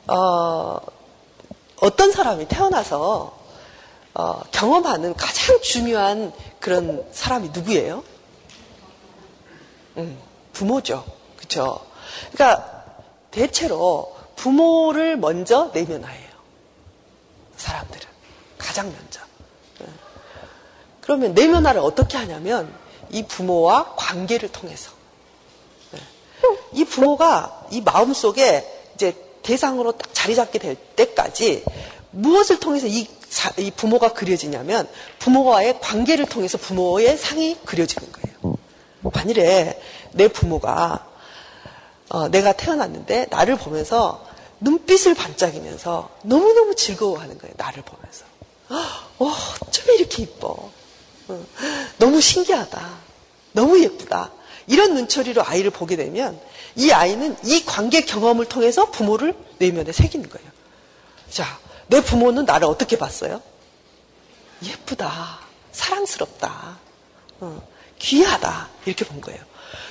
어, 0.07 0.79
어떤 1.81 2.11
사람이 2.11 2.47
태어나서 2.47 3.37
어, 4.13 4.41
경험하는 4.51 5.15
가장 5.15 5.61
중요한 5.61 6.33
그런 6.59 7.05
사람이 7.11 7.49
누구예요? 7.49 8.03
음, 9.97 10.19
부모죠. 10.53 11.05
그렇죠? 11.37 11.85
그러니까 12.31 12.83
대체로 13.31 14.15
부모를 14.35 15.17
먼저 15.17 15.71
내면화해요. 15.73 16.29
사람들은 17.57 18.07
가장 18.57 18.91
먼저. 18.91 19.21
예. 19.81 19.85
그러면 21.01 21.33
내면화를 21.33 21.81
어떻게 21.81 22.17
하냐면 22.17 22.73
이 23.09 23.23
부모와 23.23 23.95
관계를 23.95 24.51
통해서 24.51 24.91
예. 24.91 24.98
이 26.73 26.85
부모가 26.85 27.65
이 27.71 27.81
마음 27.81 28.13
속에 28.13 28.65
이제 28.95 29.15
대상으로 29.43 29.93
딱 29.93 30.13
자리 30.13 30.35
잡게 30.35 30.59
될 30.59 30.75
때까지 30.75 31.63
무엇을 32.11 32.59
통해서 32.59 32.87
이, 32.87 33.07
이 33.57 33.71
부모가 33.71 34.13
그려지냐면 34.13 34.87
부모와의 35.19 35.79
관계를 35.79 36.25
통해서 36.25 36.57
부모의 36.57 37.17
상이 37.17 37.57
그려지는 37.65 38.11
거예요. 38.11 38.57
만일에 39.01 39.79
내 40.11 40.27
부모가 40.27 41.07
어, 42.09 42.27
내가 42.27 42.53
태어났는데 42.53 43.27
나를 43.29 43.57
보면서 43.57 44.25
눈빛을 44.59 45.13
반짝이면서 45.13 46.09
너무너무 46.23 46.75
즐거워하는 46.75 47.37
거예요. 47.37 47.53
나를 47.57 47.83
보면서. 47.83 48.25
어, 49.19 49.33
어쩜 49.63 49.95
이렇게 49.95 50.23
이뻐. 50.23 50.71
어, 51.27 51.45
너무 51.97 52.19
신기하다. 52.19 53.08
너무 53.51 53.81
예쁘다. 53.81 54.31
이런 54.67 54.93
눈초리로 54.93 55.43
아이를 55.43 55.71
보게 55.71 55.95
되면 55.95 56.39
이 56.75 56.91
아이는 56.91 57.35
이 57.43 57.65
관계 57.65 58.01
경험을 58.01 58.45
통해서 58.45 58.91
부모를 58.91 59.35
내면에 59.57 59.91
새기는 59.91 60.29
거예요. 60.29 60.49
자, 61.29 61.59
내 61.87 62.01
부모는 62.01 62.45
나를 62.45 62.67
어떻게 62.67 62.97
봤어요? 62.97 63.41
예쁘다. 64.63 65.39
사랑스럽다. 65.71 66.77
어, 67.39 67.67
귀하다. 67.97 68.69
이렇게 68.85 69.05
본 69.05 69.21
거예요. 69.21 69.39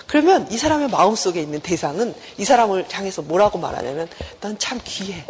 그러면 0.07 0.51
이 0.51 0.57
사람의 0.57 0.89
마음속에 0.89 1.41
있는 1.41 1.61
대상은 1.61 2.15
이 2.39 2.45
사람을 2.45 2.87
향해서 2.91 3.23
뭐라고 3.23 3.59
말하냐면 3.59 4.09
넌 4.41 4.59
참 4.59 4.81
귀해. 4.85 5.25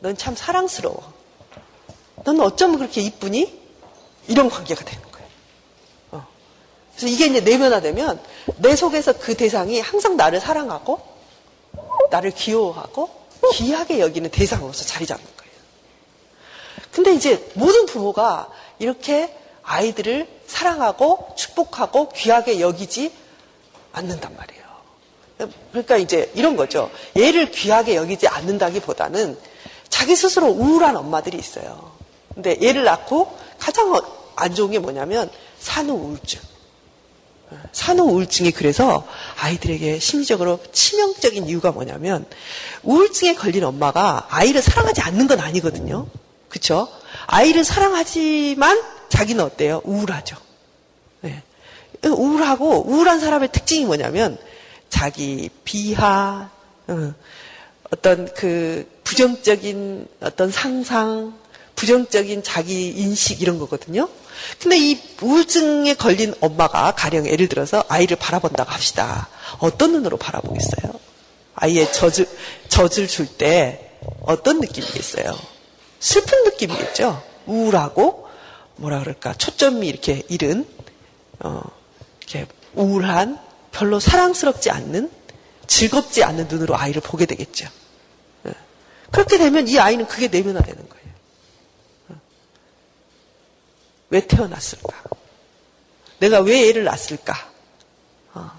넌 0.00 0.16
참 0.16 0.34
사랑스러워. 0.34 1.12
넌 2.24 2.40
어쩜 2.40 2.76
그렇게 2.76 3.00
이쁘니? 3.00 3.60
이런 4.28 4.48
관계가 4.48 4.84
되는 4.84 5.02
거예요. 5.02 5.11
어. 6.92 6.96
그래서 6.96 7.06
이게 7.06 7.26
이제 7.26 7.40
내면화되면 7.40 8.20
내 8.58 8.76
속에서 8.76 9.12
그 9.14 9.36
대상이 9.36 9.80
항상 9.80 10.16
나를 10.16 10.40
사랑하고 10.40 11.00
나를 12.10 12.30
귀여워하고 12.32 13.10
귀하게 13.54 14.00
여기는 14.00 14.30
대상으로서 14.30 14.84
자리 14.84 15.06
잡는 15.06 15.24
거예요. 15.24 15.52
근데 16.92 17.12
이제 17.14 17.50
모든 17.54 17.86
부모가 17.86 18.48
이렇게 18.78 19.34
아이들을 19.62 20.28
사랑하고 20.46 21.34
축복하고 21.36 22.10
귀하게 22.10 22.60
여기지 22.60 23.12
않는단 23.92 24.36
말이에요. 24.36 24.62
그러니까 25.70 25.96
이제 25.96 26.30
이런 26.34 26.56
거죠. 26.56 26.90
얘를 27.18 27.50
귀하게 27.50 27.96
여기지 27.96 28.28
않는다기보다는 28.28 29.38
자기 29.88 30.14
스스로 30.14 30.48
우울한 30.48 30.96
엄마들이 30.96 31.38
있어요. 31.38 31.92
근데 32.34 32.56
얘를 32.62 32.84
낳고 32.84 33.36
가장 33.58 33.92
안 34.36 34.54
좋은 34.54 34.70
게 34.70 34.78
뭐냐면 34.78 35.30
산후 35.58 35.92
우울증. 35.92 36.40
산후 37.72 38.04
우울증이 38.04 38.50
그래서 38.52 39.06
아이들에게 39.38 39.98
심리적으로 39.98 40.60
치명적인 40.72 41.48
이유가 41.48 41.72
뭐냐면 41.72 42.26
우울증에 42.82 43.34
걸린 43.34 43.64
엄마가 43.64 44.26
아이를 44.30 44.62
사랑하지 44.62 45.00
않는 45.02 45.26
건 45.26 45.40
아니거든요. 45.40 46.06
그렇죠? 46.48 46.88
아이를 47.26 47.64
사랑하지만 47.64 48.82
자기는 49.08 49.42
어때요? 49.44 49.80
우울하죠. 49.84 50.36
네. 51.20 51.42
우울하고 52.04 52.88
우울한 52.88 53.20
사람의 53.20 53.50
특징이 53.52 53.84
뭐냐면 53.84 54.38
자기 54.88 55.48
비하, 55.64 56.50
어, 56.88 57.14
어떤 57.90 58.32
그 58.34 58.86
부정적인 59.04 60.08
어떤 60.20 60.50
상상, 60.50 61.38
부정적인 61.76 62.42
자기 62.42 62.88
인식 62.88 63.42
이런 63.42 63.58
거거든요. 63.58 64.08
근데 64.58 64.78
이 64.78 65.00
우울증에 65.20 65.94
걸린 65.94 66.34
엄마가 66.40 66.92
가령 66.92 67.26
예를 67.26 67.48
들어서 67.48 67.84
아이를 67.88 68.16
바라본다고 68.16 68.70
합시다. 68.70 69.28
어떤 69.58 69.92
눈으로 69.92 70.16
바라보겠어요? 70.16 70.92
아이의 71.54 71.92
젖을, 71.92 72.26
젖을 72.68 73.06
줄 73.08 73.26
때 73.26 73.90
어떤 74.22 74.60
느낌이겠어요? 74.60 75.38
슬픈 76.00 76.44
느낌이겠죠? 76.44 77.22
우울하고, 77.46 78.28
뭐라 78.76 79.00
그럴까, 79.00 79.34
초점이 79.34 79.86
이렇게 79.86 80.22
잃은, 80.28 80.66
어, 81.40 81.62
이렇게 82.20 82.46
우울한, 82.74 83.38
별로 83.70 84.00
사랑스럽지 84.00 84.70
않는, 84.70 85.10
즐겁지 85.66 86.24
않는 86.24 86.48
눈으로 86.48 86.76
아이를 86.76 87.00
보게 87.00 87.26
되겠죠. 87.26 87.68
예. 88.46 88.52
그렇게 89.10 89.38
되면 89.38 89.68
이 89.68 89.78
아이는 89.78 90.06
그게 90.06 90.28
내면화되는 90.28 90.88
거예요. 90.88 91.06
어. 92.10 92.20
왜 94.12 94.20
태어났을까? 94.26 95.02
내가 96.18 96.40
왜 96.40 96.68
애를 96.68 96.84
낳았을까? 96.84 97.34
어. 98.34 98.50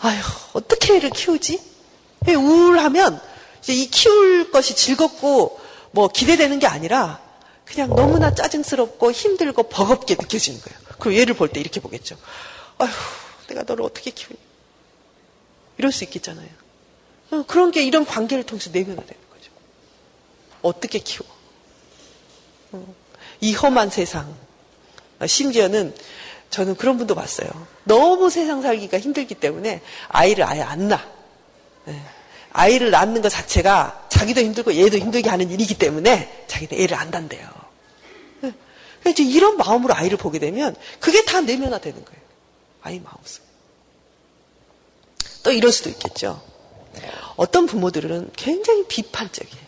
아휴, 0.00 0.22
어떻게 0.52 0.94
애를 0.96 1.10
키우지? 1.10 1.60
우울하면 2.28 3.20
이 3.68 3.90
키울 3.90 4.52
것이 4.52 4.76
즐겁고 4.76 5.60
뭐 5.90 6.06
기대되는 6.08 6.60
게 6.60 6.68
아니라 6.68 7.20
그냥 7.64 7.90
너무나 7.90 8.32
짜증스럽고 8.34 9.10
힘들고 9.10 9.64
버겁게 9.64 10.14
느껴지는 10.14 10.60
거예요. 10.60 10.78
그럼 11.00 11.16
얘를 11.16 11.34
볼 11.34 11.48
때 11.48 11.58
이렇게 11.58 11.80
보겠죠. 11.80 12.16
아휴, 12.78 12.88
내가 13.48 13.64
너를 13.64 13.84
어떻게 13.84 14.12
키우니? 14.12 14.38
이럴 15.78 15.90
수 15.90 16.04
있겠잖아요. 16.04 16.48
어, 17.32 17.44
그런 17.48 17.72
게 17.72 17.82
이런 17.82 18.06
관계를 18.06 18.44
통해서 18.44 18.70
내면화되는 18.70 19.22
거죠. 19.32 19.50
어떻게 20.62 21.00
키워? 21.00 21.28
어, 22.72 22.94
이 23.40 23.54
험한 23.54 23.90
세상. 23.90 24.43
아, 25.18 25.26
심지어는 25.26 25.94
저는 26.50 26.76
그런 26.76 26.96
분도 26.96 27.14
봤어요. 27.14 27.48
너무 27.84 28.30
세상 28.30 28.62
살기가 28.62 28.98
힘들기 28.98 29.34
때문에 29.34 29.82
아이를 30.08 30.44
아예 30.44 30.62
안 30.62 30.88
낳아. 30.88 31.04
네. 31.86 32.00
아이를 32.52 32.90
낳는 32.90 33.22
것 33.22 33.28
자체가 33.28 34.06
자기도 34.08 34.40
힘들고 34.40 34.76
얘도 34.76 34.98
힘들게 34.98 35.28
하는 35.28 35.50
일이기 35.50 35.76
때문에 35.76 36.44
자기는 36.46 36.80
애를 36.80 36.96
안 36.96 37.10
단대요. 37.10 37.48
네. 38.40 38.52
그래서 39.02 39.22
이런 39.22 39.56
마음으로 39.56 39.94
아이를 39.94 40.16
보게 40.16 40.38
되면 40.38 40.76
그게 41.00 41.24
다 41.24 41.40
내면화되는 41.40 42.04
거예요. 42.04 42.20
아이 42.82 43.00
마음속. 43.00 43.42
또 45.42 45.50
이럴 45.50 45.72
수도 45.72 45.90
있겠죠. 45.90 46.40
어떤 47.36 47.66
부모들은 47.66 48.30
굉장히 48.36 48.86
비판적이에요. 48.86 49.64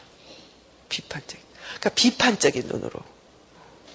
비판적. 0.88 1.38
그러니까 1.66 1.90
비판적인 1.90 2.68
눈으로. 2.68 3.00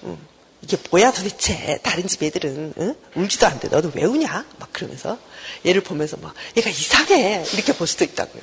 음, 0.04 0.18
이게 0.62 0.76
뭐야 0.90 1.12
도대체 1.12 1.78
다른 1.82 2.06
집 2.06 2.22
애들은 2.22 2.74
응? 2.78 2.94
울지도 3.16 3.46
않는데 3.46 3.68
너도 3.68 3.90
왜 3.94 4.04
우냐? 4.04 4.46
막 4.58 4.72
그러면서 4.72 5.18
얘를 5.66 5.82
보면서 5.82 6.16
막 6.18 6.34
얘가 6.56 6.70
이상해 6.70 7.44
이렇게 7.52 7.72
볼 7.72 7.86
수도 7.86 8.04
있다고요. 8.04 8.42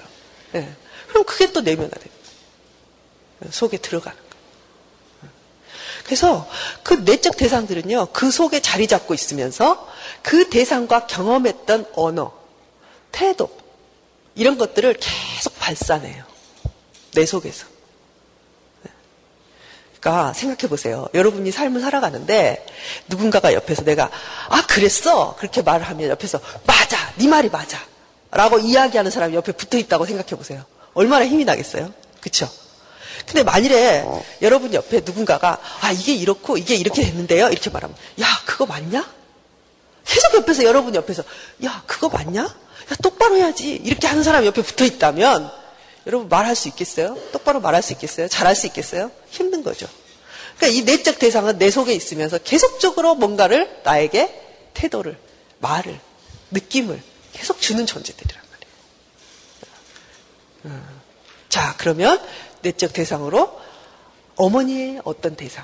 네. 0.54 0.76
그럼 1.08 1.24
그게 1.24 1.52
또 1.52 1.62
내면화돼요. 1.62 2.20
속에 3.52 3.78
들어가는 3.78 4.18
거예요. 4.18 4.30
그래서 6.04 6.50
그 6.84 6.96
내적 6.96 7.38
대상들은요, 7.38 8.08
그 8.14 8.32
속에 8.32 8.62
자리 8.62 8.88
잡고 8.88 9.14
있으면서 9.14 9.88
그 10.22 10.50
대상과 10.50 11.08
경험했던 11.08 11.86
언어, 11.94 12.34
태도, 13.12 13.56
이런 14.36 14.58
것들을 14.58 14.96
계속 15.00 15.58
발산해요. 15.60 16.24
내 17.14 17.26
속에서. 17.26 17.68
그러니까 20.00 20.34
생각해 20.34 20.70
보세요. 20.70 21.08
여러분이 21.14 21.52
삶을 21.52 21.82
살아가는데 21.82 22.66
누군가가 23.08 23.54
옆에서 23.54 23.84
내가 23.84 24.10
아 24.48 24.66
그랬어 24.66 25.36
그렇게 25.38 25.62
말을 25.62 25.86
하면 25.88 26.10
옆에서 26.10 26.40
맞아 26.66 26.98
네 27.16 27.28
말이 27.28 27.50
맞아 27.50 27.78
라고 28.32 28.60
이야기하는 28.60 29.12
사람이 29.12 29.36
옆에 29.36 29.52
붙어 29.52 29.78
있다고 29.78 30.06
생각해 30.06 30.30
보세요. 30.30 30.64
얼마나 30.94 31.26
힘이 31.26 31.46
나겠어요? 31.46 31.92
그쵸? 32.22 32.50
근데 33.26 33.44
만일에 33.44 34.04
어. 34.06 34.24
여러분 34.42 34.74
옆에 34.74 35.02
누군가가 35.04 35.58
아 35.82 35.92
이게 35.92 36.14
이렇고 36.14 36.58
이게 36.58 36.76
이렇게 36.76 37.04
됐는데요 37.04 37.50
이렇게 37.50 37.70
말하면 37.70 37.96
야 38.22 38.26
그거 38.46 38.66
맞냐? 38.66 39.06
계속 40.06 40.36
옆에서 40.36 40.64
여러분 40.64 40.96
옆에서 40.96 41.24
야 41.66 41.84
그거 41.86 42.08
맞냐? 42.10 42.44
야 42.44 42.96
똑바로 43.04 43.36
해야지 43.36 43.74
이렇게 43.74 44.08
하는 44.08 44.24
사람이 44.24 44.48
옆에 44.48 44.62
붙어 44.62 44.86
있다면 44.86 45.52
여러분 46.10 46.28
말할 46.28 46.56
수 46.56 46.68
있겠어요? 46.70 47.16
똑바로 47.32 47.60
말할 47.62 47.84
수 47.84 47.94
있겠어요? 47.94 48.28
잘할 48.28 48.56
수 48.56 48.66
있겠어요? 48.66 49.12
힘든 49.30 49.64
거죠. 49.64 49.88
그러니까 50.58 50.80
이 50.80 50.84
내적 50.84 51.20
대상은 51.20 51.60
내 51.60 51.70
속에 51.70 51.94
있으면서 51.94 52.40
계속적으로 52.40 53.14
뭔가를 53.14 53.82
나에게 53.84 54.72
태도를, 54.74 55.20
말을, 55.60 56.00
느낌을 56.50 57.00
계속 57.34 57.62
주는 57.62 57.86
존재들이란 57.86 58.44
말이에요. 58.52 58.76
음. 60.66 61.02
자, 61.48 61.76
그러면 61.78 62.20
내적 62.64 62.92
대상으로 62.92 63.62
어머니의 64.36 65.02
어떤 65.04 65.36
대상. 65.36 65.64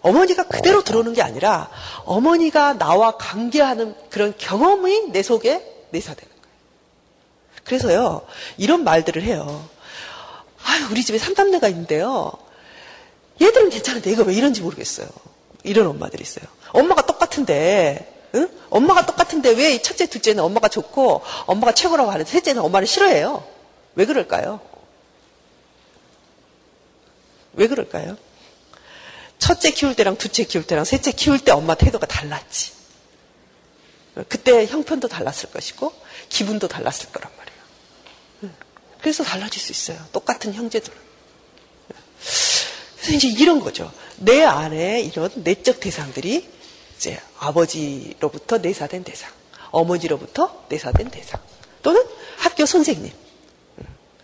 어머니가 0.00 0.44
그대로 0.44 0.82
들어오는 0.82 1.12
게 1.12 1.20
아니라 1.20 1.70
어머니가 2.06 2.78
나와 2.78 3.18
관계하는 3.18 3.94
그런 4.08 4.32
경험이 4.38 5.08
내 5.12 5.22
속에 5.22 5.86
내사되는 5.90 6.33
그래서요, 7.64 8.26
이런 8.56 8.84
말들을 8.84 9.22
해요. 9.22 9.68
아유, 10.62 10.86
우리 10.90 11.04
집에 11.04 11.18
삼남매가 11.18 11.68
있는데요. 11.68 12.32
얘들은 13.40 13.70
괜찮은데 13.70 14.10
얘가 14.10 14.22
왜 14.22 14.34
이런지 14.34 14.60
모르겠어요. 14.60 15.08
이런 15.62 15.86
엄마들이 15.88 16.22
있어요. 16.22 16.44
엄마가 16.72 17.06
똑같은데, 17.06 18.28
응? 18.34 18.48
엄마가 18.70 19.06
똑같은데 19.06 19.50
왜 19.50 19.80
첫째, 19.80 20.06
둘째는 20.06 20.42
엄마가 20.42 20.68
좋고 20.68 21.22
엄마가 21.46 21.72
최고라고 21.72 22.10
하는데 22.10 22.30
셋째는 22.30 22.62
엄마를 22.62 22.86
싫어해요. 22.86 23.44
왜 23.94 24.06
그럴까요? 24.06 24.60
왜 27.54 27.68
그럴까요? 27.68 28.16
첫째 29.38 29.70
키울 29.70 29.94
때랑 29.94 30.16
둘째 30.16 30.44
키울 30.44 30.66
때랑 30.66 30.84
셋째 30.84 31.12
키울 31.12 31.38
때 31.38 31.52
엄마 31.52 31.74
태도가 31.74 32.06
달랐지. 32.06 32.72
그때 34.28 34.66
형편도 34.66 35.08
달랐을 35.08 35.50
것이고 35.50 35.92
기분도 36.28 36.68
달랐을 36.68 37.10
거란 37.12 37.30
말이에요. 37.36 37.53
그래서 39.04 39.22
달라질 39.22 39.60
수 39.60 39.70
있어요. 39.70 40.02
똑같은 40.12 40.54
형제들은. 40.54 40.96
그래서 42.96 43.12
이제 43.12 43.28
이런 43.28 43.60
거죠. 43.60 43.92
내 44.16 44.42
안에 44.42 45.02
이런 45.02 45.30
내적 45.34 45.78
대상들이 45.78 46.48
이제 46.96 47.20
아버지로부터 47.38 48.56
내사된 48.56 49.04
대상, 49.04 49.30
어머니로부터 49.72 50.64
내사된 50.70 51.10
대상, 51.10 51.38
또는 51.82 52.02
학교 52.38 52.64
선생님, 52.64 53.12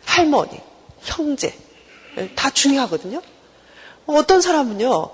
할머니, 0.07 0.59
형제, 1.03 1.55
다 2.35 2.49
중요하거든요. 2.49 3.21
어떤 4.07 4.41
사람은요, 4.41 5.11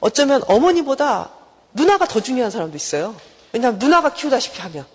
어쩌면 0.00 0.42
어머니보다 0.46 1.30
누나가 1.74 2.06
더 2.06 2.22
중요한 2.22 2.50
사람도 2.50 2.74
있어요. 2.74 3.20
왜냐하면 3.52 3.78
누나가 3.78 4.14
키우다시피 4.14 4.62
하면. 4.62 4.86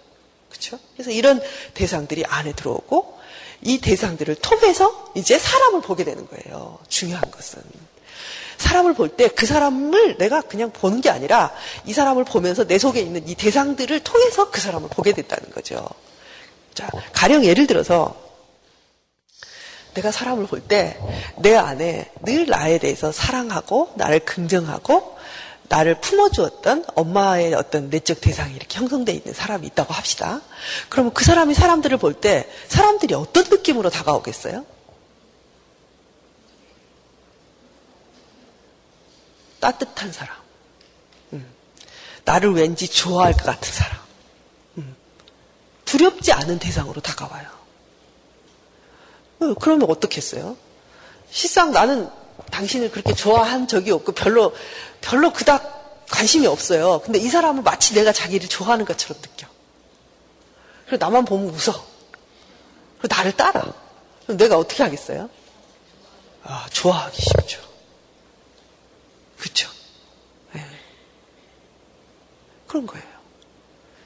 그렇죠? 0.50 0.80
그래서 0.96 1.12
이런 1.12 1.40
대상들이 1.76 2.26
안에 2.26 2.54
들어오고 2.54 3.15
이 3.62 3.80
대상들을 3.80 4.36
통해서 4.36 5.12
이제 5.16 5.38
사람을 5.40 5.82
보게 5.82 6.04
되는 6.04 6.28
거예요. 6.28 6.80
중요한 6.88 7.30
것은. 7.32 7.62
사람을 8.58 8.94
볼 8.94 9.10
때 9.18 9.28
그 9.28 9.46
사람을 9.46 10.18
내가 10.18 10.42
그냥 10.42 10.72
보는 10.72 11.02
게 11.02 11.10
아니라 11.10 11.54
이 11.86 11.92
사람을 11.94 12.24
보면서 12.24 12.66
내 12.66 12.78
속에 12.78 13.02
있는 13.02 13.28
이 13.28 13.36
대상들을 13.36 14.00
통해서 14.02 14.50
그 14.50 14.62
사람을 14.62 14.90
보게 14.90 15.12
된다는 15.14 15.50
거죠. 15.52 15.86
자, 16.74 16.90
가령 17.14 17.44
예를 17.46 17.68
들어서 17.68 18.16
내가 19.94 20.12
사람을 20.12 20.48
볼 20.48 20.62
때 20.68 20.98
내 21.38 21.56
안에 21.56 22.12
늘 22.24 22.46
나에 22.48 22.78
대해서 22.80 23.12
사랑하고 23.12 23.94
나를 23.96 24.20
긍정하고 24.22 25.15
나를 25.68 26.00
품어주었던 26.00 26.86
엄마의 26.96 27.54
어떤 27.54 27.90
내적 27.90 28.22
대상이 28.22 28.56
이렇게 28.56 28.78
형성되어 28.78 29.16
있는 29.16 29.34
사람이 29.34 29.66
있다고 29.68 29.94
합시다. 29.94 30.42
그러면 30.90 31.14
그 31.14 31.24
사람이 31.24 31.54
사람들을 31.54 31.98
볼 31.98 32.14
때 32.16 32.50
사람들이 32.68 33.14
어떤 33.14 33.44
느낌으로 33.50 33.90
다가오겠어요? 33.90 34.66
따뜻한 39.60 40.12
사람. 40.12 40.36
음. 41.34 41.46
나를 42.24 42.54
왠지 42.54 42.88
좋아할 42.88 43.34
것 43.34 43.44
같은 43.44 43.74
사람. 43.74 43.98
음. 44.78 44.96
두렵지 45.86 46.32
않은 46.32 46.60
대상으로 46.60 47.02
다가와요. 47.02 47.48
어, 49.42 49.54
그러면 49.60 49.90
어떻겠어요? 49.90 50.56
실상 51.32 51.72
나는 51.72 52.10
당신을 52.52 52.92
그렇게 52.92 53.14
좋아한 53.14 53.68
적이 53.68 53.92
없고 53.92 54.14
별로 54.14 54.54
별로 55.02 55.32
그닥 55.34 56.06
관심이 56.10 56.46
없어요. 56.48 57.02
근데 57.04 57.20
이 57.20 57.28
사람은 57.28 57.64
마치 57.64 57.94
내가 57.94 58.12
자기를 58.12 58.48
좋아하는 58.48 58.86
것처럼 58.86 59.22
느껴. 59.22 59.48
그리고 60.86 61.04
나만 61.04 61.26
보면 61.26 61.50
웃어. 61.50 61.86
그리고 63.00 63.16
나를 63.16 63.32
따라. 63.34 63.74
그럼 64.24 64.38
내가 64.38 64.58
어떻게 64.58 64.84
하겠어요? 64.84 65.30
아, 66.44 66.68
좋아하기 66.72 67.22
쉽죠. 67.22 67.62
그렇죠? 69.38 69.70
네. 70.54 70.64
그런 72.68 72.86
거예요. 72.86 73.06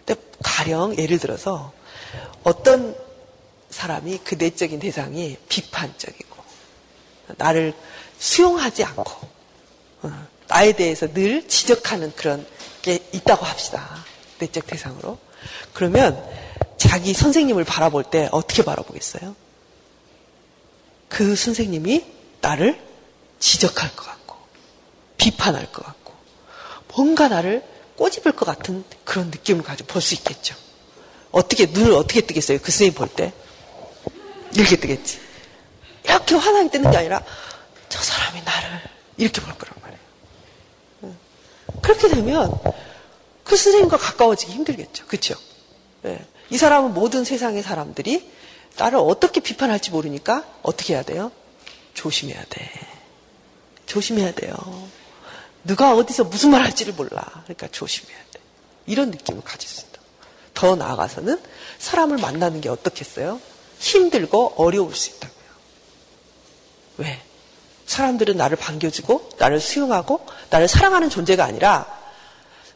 근데 0.06 0.22
가령 0.44 0.98
예를 0.98 1.20
들어서 1.20 1.74
어떤 2.44 2.96
사람이 3.70 4.20
그 4.24 4.36
내적인 4.36 4.80
대상이 4.80 5.38
비판적이고 5.48 6.44
나를 7.38 7.74
수용하지 8.20 8.84
않고 8.84 9.28
어, 10.04 10.28
나에 10.48 10.74
대해서 10.74 11.08
늘 11.12 11.48
지적하는 11.48 12.14
그런 12.16 12.46
게 12.82 13.00
있다고 13.12 13.46
합시다. 13.46 14.04
내적 14.40 14.68
대상으로. 14.68 15.18
그러면 15.74 16.22
자기 16.78 17.14
선생님을 17.14 17.64
바라볼 17.66 18.04
때 18.06 18.30
어떻게 18.32 18.64
바라보겠어요? 18.64 19.36
그 21.08 21.36
선생님이 21.36 22.06
나를 22.42 22.80
지적할 23.40 23.96
것 23.96 24.06
같고, 24.06 24.36
비판할 25.18 25.72
것 25.72 25.86
같고, 25.86 26.14
뭔가 26.96 27.28
나를 27.28 27.64
꼬집을 27.98 28.32
것 28.34 28.46
같은 28.46 28.84
그런 29.04 29.28
느낌을 29.28 29.64
가지고 29.64 29.88
볼 29.88 30.02
수 30.02 30.14
있겠죠. 30.16 30.56
어떻게, 31.32 31.66
눈을 31.66 31.92
어떻게 31.94 32.22
뜨겠어요? 32.22 32.60
그 32.60 32.72
선생님 32.72 32.94
볼 32.94 33.08
때? 33.10 33.34
이렇게 34.54 34.78
뜨겠지. 34.78 35.20
이렇게 36.04 36.36
환하게 36.36 36.70
뜨는 36.70 36.92
게 36.92 36.98
아니라, 36.98 37.24
저 37.90 38.02
사람이 38.02 38.42
나를 38.44 38.82
이렇게 39.18 39.42
볼 39.42 39.54
거란 39.58 39.76
말이에요. 39.82 41.16
그렇게 41.82 42.08
되면 42.08 42.52
그 43.44 43.56
선생님과 43.58 43.98
가까워지기 43.98 44.52
힘들겠죠. 44.54 45.08
그렇죠? 45.08 45.36
네. 46.04 46.24
이 46.50 46.58
사람은 46.58 46.94
모든 46.94 47.24
세상의 47.24 47.64
사람들이 47.64 48.32
나를 48.78 49.00
어떻게 49.00 49.40
비판할지 49.40 49.92
모르니까 49.92 50.46
어떻게 50.62 50.94
해야 50.94 51.04
돼요? 51.04 51.32
조심해야 51.94 52.44
돼. 52.50 52.72
조심해야 53.86 54.34
돼요. 54.34 54.54
누가 55.64 55.94
어디서 55.96 56.26
무슨 56.26 56.52
말 56.52 56.62
할지를 56.64 56.94
몰라. 56.94 57.26
그러니까 57.44 57.68
조심해야 57.68 58.18
돼. 58.32 58.40
이런 58.86 59.12
느낌을 59.12 59.44
가질 59.44 59.68
수 59.68 59.82
있다. 59.82 60.00
더 60.54 60.76
나아가서는 60.76 61.42
사람을 61.80 62.18
만나는 62.18 62.62
게 62.62 62.70
어떻겠어요? 62.70 63.42
힘들고 63.80 64.54
어려울 64.58 64.96
수 64.96 65.10
있다고요. 65.10 65.50
왜? 66.98 67.22
사람들은 68.00 68.38
나를 68.38 68.58
반겨주고 68.58 69.32
나를 69.38 69.60
수용하고 69.60 70.26
나를 70.50 70.68
사랑하는 70.68 71.10
존재가 71.10 71.44
아니라 71.44 71.86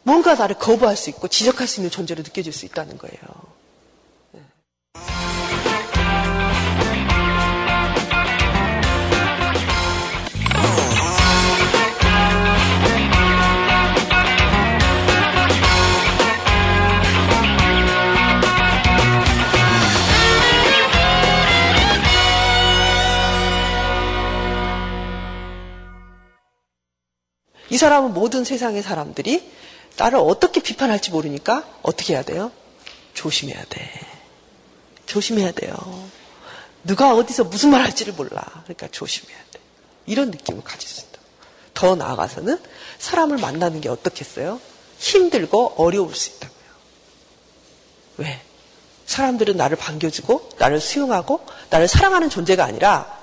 뭔가 0.04 0.36
나를 0.36 0.58
거부할 0.58 0.98
수 0.98 1.10
있고 1.10 1.30
지적할 1.30 1.66
수 1.66 1.80
있는 1.80 1.90
존재로 1.90 2.24
느껴질 2.24 2.52
수 2.52 2.66
있다는 2.66 2.98
거예요. 2.98 3.53
사람은 27.84 28.14
모든 28.14 28.46
세상의 28.46 28.82
사람들이 28.82 29.52
나를 29.98 30.18
어떻게 30.18 30.62
비판할지 30.62 31.12
모르니까 31.12 31.66
어떻게 31.82 32.14
해야 32.14 32.24
돼요? 32.24 32.50
조심해야 33.14 33.62
돼. 33.68 33.92
조심해야 35.06 35.52
돼요. 35.52 35.76
누가 36.86 37.14
어디서 37.14 37.44
무슨 37.44 37.72
말 37.72 37.82
할지를 37.82 38.14
몰라. 38.14 38.42
그러니까 38.64 38.88
조심해야 38.88 39.38
돼. 39.52 39.60
이런 40.06 40.32
느낌을 40.32 40.64
가질 40.64 40.88
수 40.88 41.02
있다. 41.02 41.20
더 41.74 41.96
나아가서는 41.96 42.58
사람을 43.00 43.38
만나는 43.40 43.82
게 43.82 43.90
어떻겠어요? 43.90 44.62
힘들고 44.98 45.74
어려울 45.76 46.16
수 46.16 46.30
있다고요. 46.30 46.70
왜? 48.18 48.42
사람들은 49.06 49.58
나를 49.58 49.76
반겨주고, 49.76 50.52
나를 50.58 50.80
수용하고, 50.80 51.46
나를 51.70 51.90
사랑하는 51.90 52.30
존재가 52.30 52.64
아니라, 52.64 53.20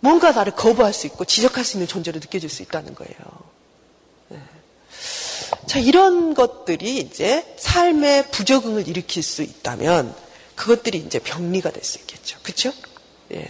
뭔가 0.00 0.32
나를 0.32 0.54
거부할 0.54 0.94
수 0.94 1.06
있고, 1.06 1.26
지적할 1.26 1.64
수 1.64 1.76
있는 1.76 1.86
존재로 1.86 2.18
느껴질 2.20 2.48
수 2.48 2.62
있다는 2.62 2.94
거예요. 2.94 3.53
네. 5.60 5.66
자, 5.66 5.78
이런 5.78 6.34
것들이 6.34 6.98
이제 6.98 7.44
삶의 7.56 8.30
부적응을 8.30 8.88
일으킬 8.88 9.22
수 9.22 9.42
있다면, 9.42 10.14
그것들이 10.54 10.98
이제 10.98 11.18
병리가 11.18 11.70
될 11.70 11.84
수 11.84 11.98
있겠죠. 11.98 12.38
그렇죠? 12.42 12.72
예. 13.32 13.48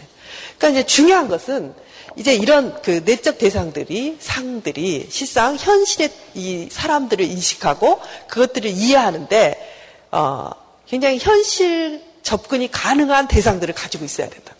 그러니까 0.58 0.80
이제 0.80 0.86
중요한 0.86 1.28
것은 1.28 1.74
이제 2.16 2.34
이런 2.34 2.80
그 2.82 3.02
내적 3.04 3.38
대상들이 3.38 4.18
상들이 4.20 5.08
실상 5.10 5.56
현실의 5.56 6.10
이 6.34 6.68
사람들을 6.70 7.24
인식하고 7.24 8.00
그것들을 8.28 8.70
이해하는데 8.70 9.74
어, 10.12 10.50
굉장히 10.86 11.18
현실 11.18 12.02
접근이 12.22 12.70
가능한 12.70 13.28
대상들을 13.28 13.74
가지고 13.74 14.04
있어야. 14.04 14.28
예. 14.28 14.53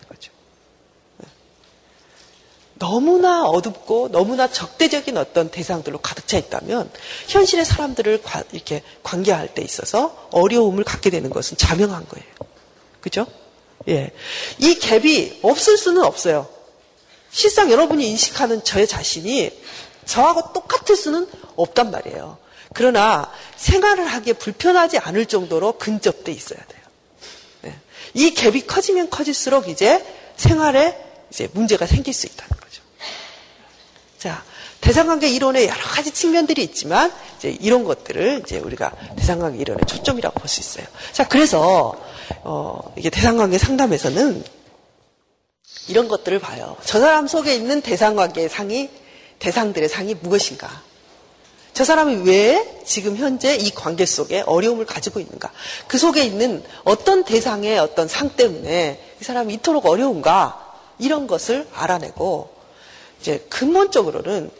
너무나 2.77 3.45
어둡고 3.45 4.09
너무나 4.11 4.49
적대적인 4.49 5.17
어떤 5.17 5.49
대상들로 5.49 5.99
가득 5.99 6.27
차 6.27 6.37
있다면 6.37 6.91
현실의 7.27 7.65
사람들을 7.65 8.21
이렇게 8.51 8.83
관계할 9.01 9.53
때 9.53 9.61
있어서 9.61 10.27
어려움을 10.31 10.83
갖게 10.83 11.09
되는 11.09 11.29
것은 11.29 11.57
자명한 11.57 12.07
거예요. 12.07 12.27
그죠? 12.99 13.25
예. 13.87 14.11
이 14.57 14.79
갭이 14.79 15.39
없을 15.43 15.77
수는 15.77 16.03
없어요. 16.03 16.49
실상 17.31 17.71
여러분이 17.71 18.09
인식하는 18.09 18.63
저의 18.63 18.87
자신이 18.87 19.51
저하고 20.05 20.53
똑같을 20.53 20.95
수는 20.95 21.27
없단 21.55 21.91
말이에요. 21.91 22.37
그러나 22.73 23.31
생활을 23.55 24.05
하기에 24.05 24.33
불편하지 24.33 24.97
않을 24.97 25.27
정도로 25.27 25.77
근접돼 25.77 26.31
있어야 26.31 26.59
돼요. 26.59 26.81
예. 27.65 27.75
이 28.13 28.33
갭이 28.33 28.67
커지면 28.67 29.09
커질수록 29.09 29.69
이제 29.69 30.05
생활에 30.35 31.01
이제 31.29 31.47
문제가 31.53 31.85
생길 31.85 32.13
수 32.13 32.27
거죠. 32.27 32.54
자, 34.25 34.43
대상관계 34.81 35.29
이론의 35.29 35.67
여러 35.67 35.79
가지 35.83 36.09
측면들이 36.09 36.63
있지만 36.63 37.13
이제 37.37 37.55
이런 37.61 37.83
것들을 37.83 38.41
이제 38.43 38.57
우리가 38.57 38.91
대상관계 39.15 39.59
이론의 39.59 39.85
초점이라고 39.85 40.39
볼 40.39 40.49
수 40.49 40.61
있어요. 40.61 40.87
자, 41.11 41.27
그래서 41.27 41.93
어, 42.41 42.91
이게 42.97 43.11
대상관계 43.11 43.59
상담에서는 43.59 44.43
이런 45.89 46.07
것들을 46.07 46.39
봐요. 46.39 46.75
저 46.83 46.99
사람 46.99 47.27
속에 47.27 47.53
있는 47.53 47.81
대상관계의 47.81 48.49
상이, 48.49 48.89
대상들의 49.37 49.89
상이 49.89 50.15
무엇인가? 50.15 50.81
저 51.75 51.83
사람이 51.83 52.27
왜 52.27 52.81
지금 52.83 53.17
현재 53.17 53.55
이 53.55 53.69
관계 53.69 54.07
속에 54.07 54.41
어려움을 54.41 54.87
가지고 54.87 55.19
있는가? 55.19 55.51
그 55.85 55.99
속에 55.99 56.23
있는 56.25 56.63
어떤 56.83 57.23
대상의 57.25 57.77
어떤 57.77 58.07
상 58.07 58.31
때문에 58.31 59.17
이 59.21 59.23
사람이 59.23 59.53
이토록 59.53 59.85
어려운가? 59.85 60.63
이런 60.97 61.27
것을 61.27 61.67
알아내고, 61.75 62.54
이제 63.25 63.43
근본적으로는 63.49 64.51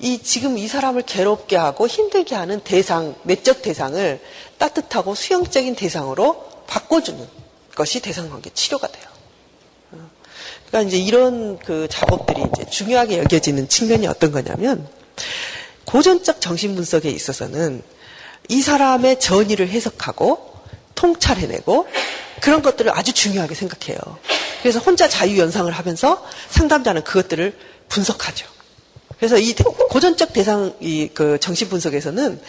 이 0.00 0.22
지금 0.22 0.56
이 0.56 0.66
사람을 0.66 1.02
괴롭게 1.02 1.56
하고 1.56 1.86
힘들게 1.86 2.34
하는 2.34 2.60
대상, 2.60 3.14
내적 3.22 3.60
대상을 3.60 4.18
따뜻하고 4.56 5.14
수용적인 5.14 5.74
대상으로 5.74 6.64
바꿔주는 6.66 7.28
것이 7.74 8.00
대상 8.00 8.30
관계 8.30 8.48
치료가 8.48 8.88
돼요. 8.88 9.04
그러니까 10.68 10.88
이제 10.88 10.96
이런 10.96 11.58
그 11.58 11.86
작업들이 11.90 12.42
이제 12.54 12.64
중요하게 12.64 13.18
여겨지는 13.18 13.68
측면이 13.68 14.06
어떤 14.06 14.32
거냐면 14.32 14.88
고전적 15.84 16.40
정신 16.40 16.74
분석에 16.74 17.10
있어서는 17.10 17.82
이 18.48 18.62
사람의 18.62 19.20
전의를 19.20 19.68
해석하고 19.68 20.54
통찰해내고 20.94 21.86
그런 22.40 22.62
것들을 22.62 22.90
아주 22.96 23.12
중요하게 23.12 23.54
생각해요. 23.54 23.98
그래서 24.62 24.78
혼자 24.78 25.08
자유 25.08 25.38
연상을 25.38 25.70
하면서 25.70 26.24
상담자는 26.48 27.04
그것들을 27.04 27.73
분석하죠. 27.94 28.46
그래서 29.16 29.38
이 29.38 29.54
고전적 29.54 30.32
대상 30.32 30.74
이 30.80 31.08
그 31.14 31.38
정신 31.38 31.68
분석에서는 31.68 32.40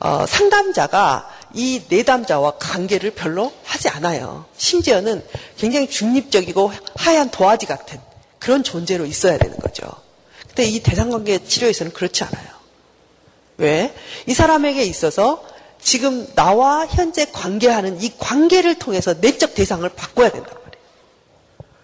어, 0.00 0.24
상담자가 0.26 1.28
이 1.52 1.82
내담자와 1.88 2.56
관계를 2.58 3.10
별로 3.10 3.52
하지 3.64 3.88
않아요. 3.90 4.46
심지어는 4.56 5.22
굉장히 5.58 5.90
중립적이고 5.90 6.72
하얀 6.96 7.30
도화지 7.30 7.66
같은 7.66 8.00
그런 8.38 8.62
존재로 8.64 9.04
있어야 9.04 9.36
되는 9.36 9.56
거죠. 9.58 9.82
근데 10.46 10.64
이 10.64 10.80
대상관계 10.80 11.44
치료에서는 11.44 11.92
그렇지 11.92 12.24
않아요. 12.24 12.48
왜? 13.58 13.94
이 14.26 14.32
사람에게 14.32 14.82
있어서 14.84 15.44
지금 15.82 16.26
나와 16.34 16.86
현재 16.86 17.26
관계하는 17.30 18.00
이 18.02 18.12
관계를 18.18 18.78
통해서 18.78 19.14
내적 19.14 19.54
대상을 19.54 19.86
바꿔야 19.90 20.30
말이에요. 20.30 20.59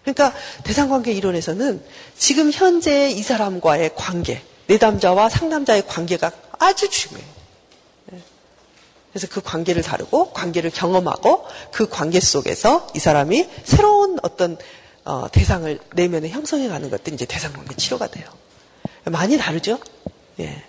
그러니까 0.07 0.33
대상관계 0.63 1.11
이론에서는 1.13 1.83
지금 2.17 2.53
현재 2.53 3.11
이 3.11 3.23
사람과의 3.23 3.97
관계, 3.97 4.41
내담자와 4.69 5.29
상담자의 5.29 5.85
관계가 5.89 6.31
아주 6.61 6.89
중요해요. 6.89 7.37
그래서 9.11 9.27
그 9.29 9.41
관계를 9.41 9.83
다루고 9.83 10.31
관계를 10.31 10.71
경험하고 10.71 11.45
그 11.73 11.89
관계 11.89 12.21
속에서 12.21 12.87
이 12.95 13.01
사람이 13.01 13.49
새로운 13.65 14.19
어떤 14.23 14.57
어, 15.05 15.27
대상을 15.33 15.77
내면에 15.95 16.29
형성해 16.29 16.69
가는 16.69 16.89
것들이 16.89 17.15
이제 17.15 17.25
대상 17.25 17.53
관계 17.53 17.75
치료가 17.75 18.07
돼요. 18.07 18.27
많이 19.05 19.37
다르죠? 19.39 19.79
예. 20.39 20.63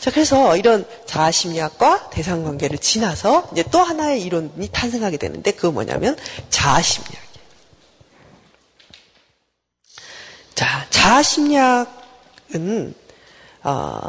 자, 0.00 0.10
그래서 0.10 0.56
이런 0.56 0.84
자아심리학과 1.06 2.10
대상 2.10 2.44
관계를 2.44 2.78
지나서 2.78 3.48
이제 3.52 3.64
또 3.72 3.80
하나의 3.80 4.22
이론이 4.22 4.68
탄생하게 4.70 5.16
되는데 5.16 5.50
그거 5.52 5.72
뭐냐면 5.72 6.16
자아심리학이에요. 6.50 7.32
자, 10.62 10.86
자아심리학은 10.90 12.94
어, 13.64 14.00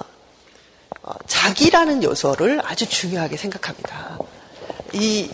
어, 1.01 1.11
자기라는 1.25 2.03
요소를 2.03 2.61
아주 2.63 2.87
중요하게 2.87 3.37
생각합니다. 3.37 4.19
이 4.93 5.31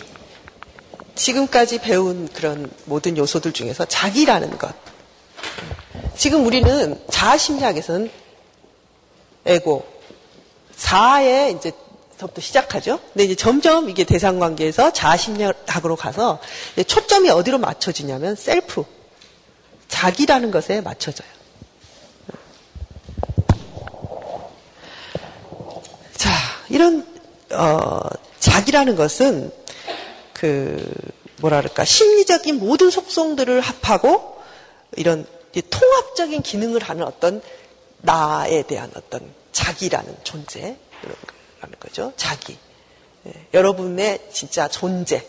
지금까지 1.14 1.82
배운 1.82 2.26
그런 2.28 2.72
모든 2.86 3.18
요소들 3.18 3.52
중에서 3.52 3.84
자기라는 3.84 4.56
것. 4.56 4.74
지금 6.16 6.46
우리는 6.46 6.98
자아심리학에서는 7.10 8.10
에고, 9.44 9.86
자아에 10.74 11.50
이제 11.50 11.70
부터 12.16 12.40
시작하죠. 12.40 12.98
근데 13.12 13.24
이제 13.24 13.34
점점 13.34 13.90
이게 13.90 14.04
대상 14.04 14.38
관계에서 14.38 14.94
자아심리학으로 14.94 15.96
가서 15.96 16.40
초점이 16.86 17.28
어디로 17.28 17.58
맞춰지냐면 17.58 18.36
셀프, 18.36 18.84
자기라는 19.90 20.50
것에 20.50 20.80
맞춰져요. 20.80 21.40
이런 26.70 27.04
어, 27.50 28.00
자기라는 28.38 28.96
것은 28.96 29.52
그 30.32 30.92
뭐랄까 31.40 31.84
심리적인 31.84 32.58
모든 32.58 32.90
속성들을 32.90 33.60
합하고 33.60 34.40
이런 34.96 35.26
통합적인 35.68 36.42
기능을 36.42 36.82
하는 36.82 37.02
어떤 37.04 37.42
나에 37.98 38.62
대한 38.62 38.90
어떤 38.94 39.20
자기라는 39.52 40.16
존재 40.22 40.76
라는 41.60 41.78
거죠. 41.80 42.12
자기. 42.16 42.56
네, 43.24 43.32
여러분의 43.52 44.28
진짜 44.32 44.68
존재, 44.68 45.26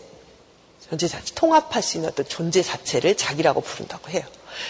존재 0.92 1.08
자체, 1.08 1.34
통합할 1.34 1.82
수 1.82 1.96
있는 1.96 2.10
어떤 2.10 2.28
존재 2.28 2.62
자체를 2.62 3.16
자기라고 3.16 3.62
부른다고 3.62 4.10
해요. 4.10 4.22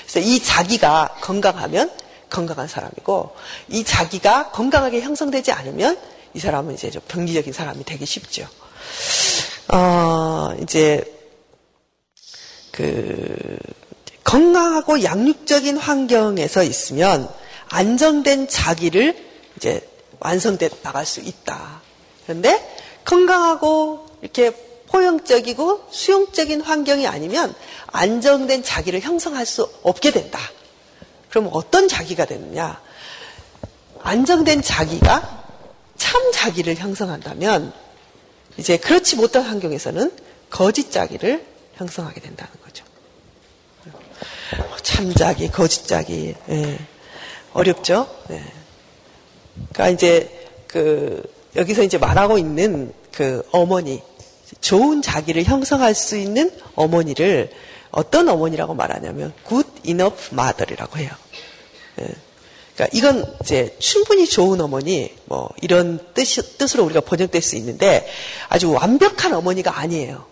그래서 0.02 0.20
이 0.20 0.40
자기가 0.40 1.16
건강하면 1.20 1.90
건강한 2.30 2.68
사람이고, 2.68 3.34
이 3.68 3.82
자기가 3.82 4.50
건강하게 4.52 5.00
형성되지 5.00 5.50
않으면 5.50 5.98
이 6.34 6.38
사람은 6.38 6.74
이제 6.74 6.92
좀 6.92 7.02
병리적인 7.08 7.52
사람이 7.52 7.84
되기 7.84 8.06
쉽죠. 8.06 8.46
어, 9.72 10.54
이제, 10.62 11.02
그, 12.70 13.58
건강하고 14.22 15.02
양육적인 15.02 15.76
환경에서 15.76 16.62
있으면 16.62 17.28
안정된 17.68 18.46
자기를 18.46 19.16
이제 19.56 19.86
완성돼 20.20 20.70
나갈 20.82 21.04
수 21.04 21.20
있다. 21.20 21.82
그런데 22.24 22.78
건강하고 23.04 24.06
이렇게 24.22 24.71
포용적이고 24.92 25.88
수용적인 25.90 26.60
환경이 26.60 27.06
아니면 27.06 27.54
안정된 27.86 28.62
자기를 28.62 29.00
형성할 29.00 29.46
수 29.46 29.68
없게 29.82 30.10
된다. 30.10 30.38
그럼 31.30 31.48
어떤 31.52 31.88
자기가 31.88 32.26
되느냐? 32.26 32.80
안정된 34.02 34.62
자기가 34.62 35.44
참 35.96 36.32
자기를 36.32 36.76
형성한다면 36.76 37.72
이제 38.58 38.76
그렇지 38.76 39.16
못한 39.16 39.42
환경에서는 39.42 40.12
거짓 40.50 40.92
자기를 40.92 41.46
형성하게 41.76 42.20
된다는 42.20 42.52
거죠. 42.62 42.84
참 44.82 45.14
자기, 45.14 45.50
거짓 45.50 45.86
자기, 45.86 46.34
예. 46.50 46.78
어렵죠? 47.54 48.06
예. 48.30 48.44
그러니까 49.72 49.88
이제 49.88 50.48
그 50.66 51.22
여기서 51.56 51.82
이제 51.82 51.96
말하고 51.96 52.36
있는 52.36 52.92
그 53.10 53.46
어머니, 53.52 54.02
좋은 54.62 55.02
자기를 55.02 55.44
형성할 55.44 55.94
수 55.94 56.16
있는 56.16 56.50
어머니를 56.74 57.50
어떤 57.90 58.28
어머니라고 58.28 58.72
말하냐면 58.72 59.34
good 59.46 59.68
enough 59.84 60.30
mother이라고 60.32 60.98
해요. 60.98 61.10
예. 62.00 62.06
그러니까 62.74 62.96
이건 62.96 63.36
이제 63.42 63.76
충분히 63.78 64.26
좋은 64.26 64.58
어머니 64.62 65.14
뭐 65.26 65.50
이런 65.60 65.98
뜻, 66.14 66.24
뜻으로 66.56 66.84
우리가 66.84 67.02
번역될 67.02 67.42
수 67.42 67.56
있는데 67.56 68.08
아주 68.48 68.72
완벽한 68.72 69.34
어머니가 69.34 69.78
아니에요. 69.78 70.24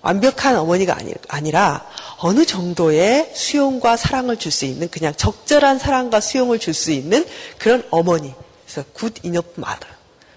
완벽한 0.00 0.56
어머니가 0.56 0.96
아니, 0.96 1.12
아니라 1.28 1.84
어느 2.18 2.44
정도의 2.44 3.32
수용과 3.34 3.96
사랑을 3.96 4.36
줄 4.36 4.52
수 4.52 4.64
있는 4.64 4.88
그냥 4.88 5.12
적절한 5.16 5.78
사랑과 5.78 6.20
수용을 6.20 6.58
줄 6.58 6.74
수 6.74 6.92
있는 6.92 7.26
그런 7.58 7.84
어머니. 7.90 8.32
그래서 8.64 8.88
good 8.96 9.20
enough 9.24 9.50
mother 9.58 9.92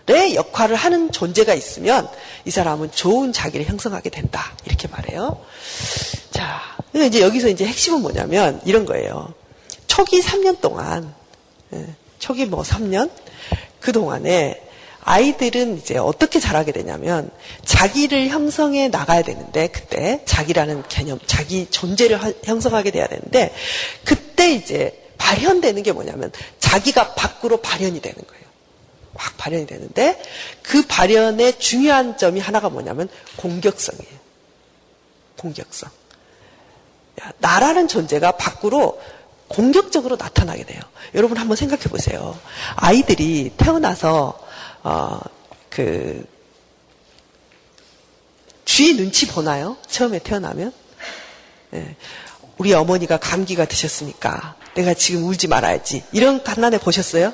의 0.07 0.35
역할을 0.35 0.75
하는 0.75 1.11
존재가 1.11 1.55
있으면 1.55 2.07
이 2.45 2.51
사람은 2.51 2.91
좋은 2.91 3.33
자기를 3.33 3.65
형성하게 3.65 4.11
된다. 4.11 4.53
이렇게 4.65 4.87
말해요. 4.87 5.43
자, 6.29 6.61
이제 6.93 7.21
여기서 7.21 7.49
이제 7.49 7.65
핵심은 7.65 8.01
뭐냐면 8.01 8.61
이런 8.65 8.85
거예요. 8.85 9.33
초기 9.87 10.21
3년 10.21 10.61
동안, 10.61 11.13
예, 11.73 11.87
초기 12.19 12.45
뭐 12.45 12.61
3년? 12.61 13.09
그 13.79 13.91
동안에 13.91 14.61
아이들은 15.01 15.77
이제 15.77 15.97
어떻게 15.97 16.39
자라게 16.39 16.71
되냐면 16.71 17.29
자기를 17.63 18.29
형성해 18.29 18.89
나가야 18.89 19.21
되는데 19.21 19.67
그때 19.67 20.21
자기라는 20.25 20.83
개념, 20.89 21.19
자기 21.25 21.67
존재를 21.69 22.19
형성하게 22.43 22.91
돼야 22.91 23.07
되는데 23.07 23.53
그때 24.03 24.51
이제 24.51 24.99
발현되는 25.17 25.83
게 25.83 25.91
뭐냐면 25.91 26.31
자기가 26.59 27.13
밖으로 27.13 27.57
발현이 27.57 28.01
되는 28.01 28.17
거예요. 28.17 28.44
확 29.15 29.37
발현이 29.37 29.65
되는데 29.67 30.21
그 30.61 30.85
발현의 30.85 31.59
중요한 31.59 32.17
점이 32.17 32.39
하나가 32.39 32.69
뭐냐면 32.69 33.09
공격성이에요. 33.37 34.19
공격성. 35.37 35.89
나라는 37.39 37.87
존재가 37.87 38.33
밖으로 38.33 39.01
공격적으로 39.47 40.15
나타나게 40.17 40.65
돼요. 40.65 40.81
여러분 41.13 41.37
한번 41.37 41.55
생각해 41.55 41.83
보세요. 41.83 42.37
아이들이 42.75 43.51
태어나서 43.57 44.39
어, 44.83 45.19
그 45.69 46.35
쥐 48.75 48.97
눈치 48.97 49.27
보나요? 49.27 49.77
처음에 49.87 50.19
태어나면? 50.19 50.73
네. 51.69 51.95
우리 52.57 52.73
어머니가 52.73 53.17
감기가 53.17 53.65
드셨으니까 53.65 54.55
내가 54.73 54.93
지금 54.93 55.23
울지 55.23 55.47
말아야지. 55.47 56.03
이런 56.11 56.43
갓난애 56.43 56.79
보셨어요? 56.79 57.31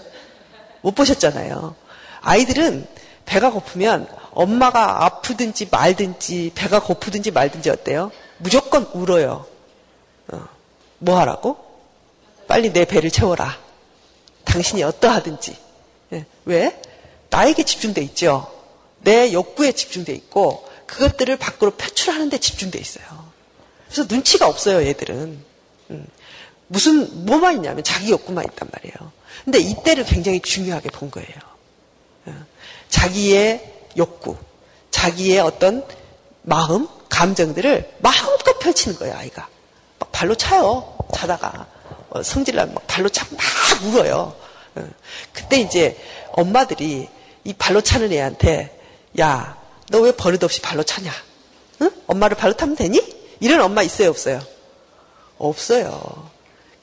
못 0.81 0.95
보셨잖아요. 0.95 1.75
아이들은 2.21 2.87
배가 3.25 3.51
고프면 3.51 4.07
엄마가 4.31 5.05
아프든지 5.05 5.67
말든지 5.71 6.51
배가 6.55 6.81
고프든지 6.81 7.31
말든지 7.31 7.69
어때요? 7.69 8.11
무조건 8.37 8.83
울어요. 8.93 9.45
어. 10.31 10.47
뭐 10.99 11.19
하라고? 11.19 11.57
빨리 12.47 12.73
내 12.73 12.85
배를 12.85 13.11
채워라. 13.11 13.57
당신이 14.45 14.83
어떠하든지. 14.83 15.57
네. 16.09 16.25
왜? 16.45 16.81
나에게 17.29 17.63
집중돼 17.63 18.01
있죠. 18.03 18.51
내 18.99 19.31
욕구에 19.31 19.71
집중돼 19.71 20.13
있고 20.13 20.67
그것들을 20.85 21.37
밖으로 21.37 21.71
표출하는 21.71 22.29
데 22.29 22.37
집중돼 22.37 22.77
있어요. 22.79 23.05
그래서 23.85 24.05
눈치가 24.09 24.47
없어요, 24.47 24.85
얘들은. 24.85 25.43
음. 25.91 26.07
무슨 26.71 27.25
뭐만 27.25 27.55
있냐면 27.55 27.83
자기 27.83 28.11
욕구만 28.11 28.45
있단 28.45 28.69
말이에요. 28.71 29.11
근데 29.43 29.59
이때를 29.59 30.05
굉장히 30.05 30.39
중요하게 30.39 30.89
본 30.89 31.11
거예요. 31.11 31.29
어. 32.27 32.45
자기의 32.87 33.73
욕구, 33.97 34.37
자기의 34.89 35.39
어떤 35.39 35.85
마음, 36.43 36.87
감정들을 37.09 37.95
마음껏 37.99 38.57
펼치는 38.59 38.97
거예요, 38.97 39.15
아이가. 39.15 39.49
막 39.99 40.11
발로 40.13 40.33
차요, 40.35 40.97
자다가. 41.13 41.67
어, 42.09 42.23
성질나면 42.23 42.73
막 42.73 42.87
발로 42.87 43.09
차고 43.09 43.35
막 43.35 43.43
울어요. 43.93 44.33
어. 44.75 44.89
그때 45.33 45.59
이제 45.59 45.97
엄마들이 46.31 47.09
이 47.43 47.53
발로 47.53 47.81
차는 47.81 48.13
애한테 48.13 48.79
야, 49.19 49.57
너 49.89 49.99
왜 49.99 50.13
버릇없이 50.13 50.61
발로 50.61 50.83
차냐? 50.83 51.11
응? 51.81 51.91
엄마를 52.07 52.37
발로 52.37 52.53
타면 52.53 52.77
되니? 52.77 53.01
이런 53.41 53.59
엄마 53.59 53.83
있어요, 53.83 54.09
없어요? 54.09 54.39
없어요. 55.37 56.30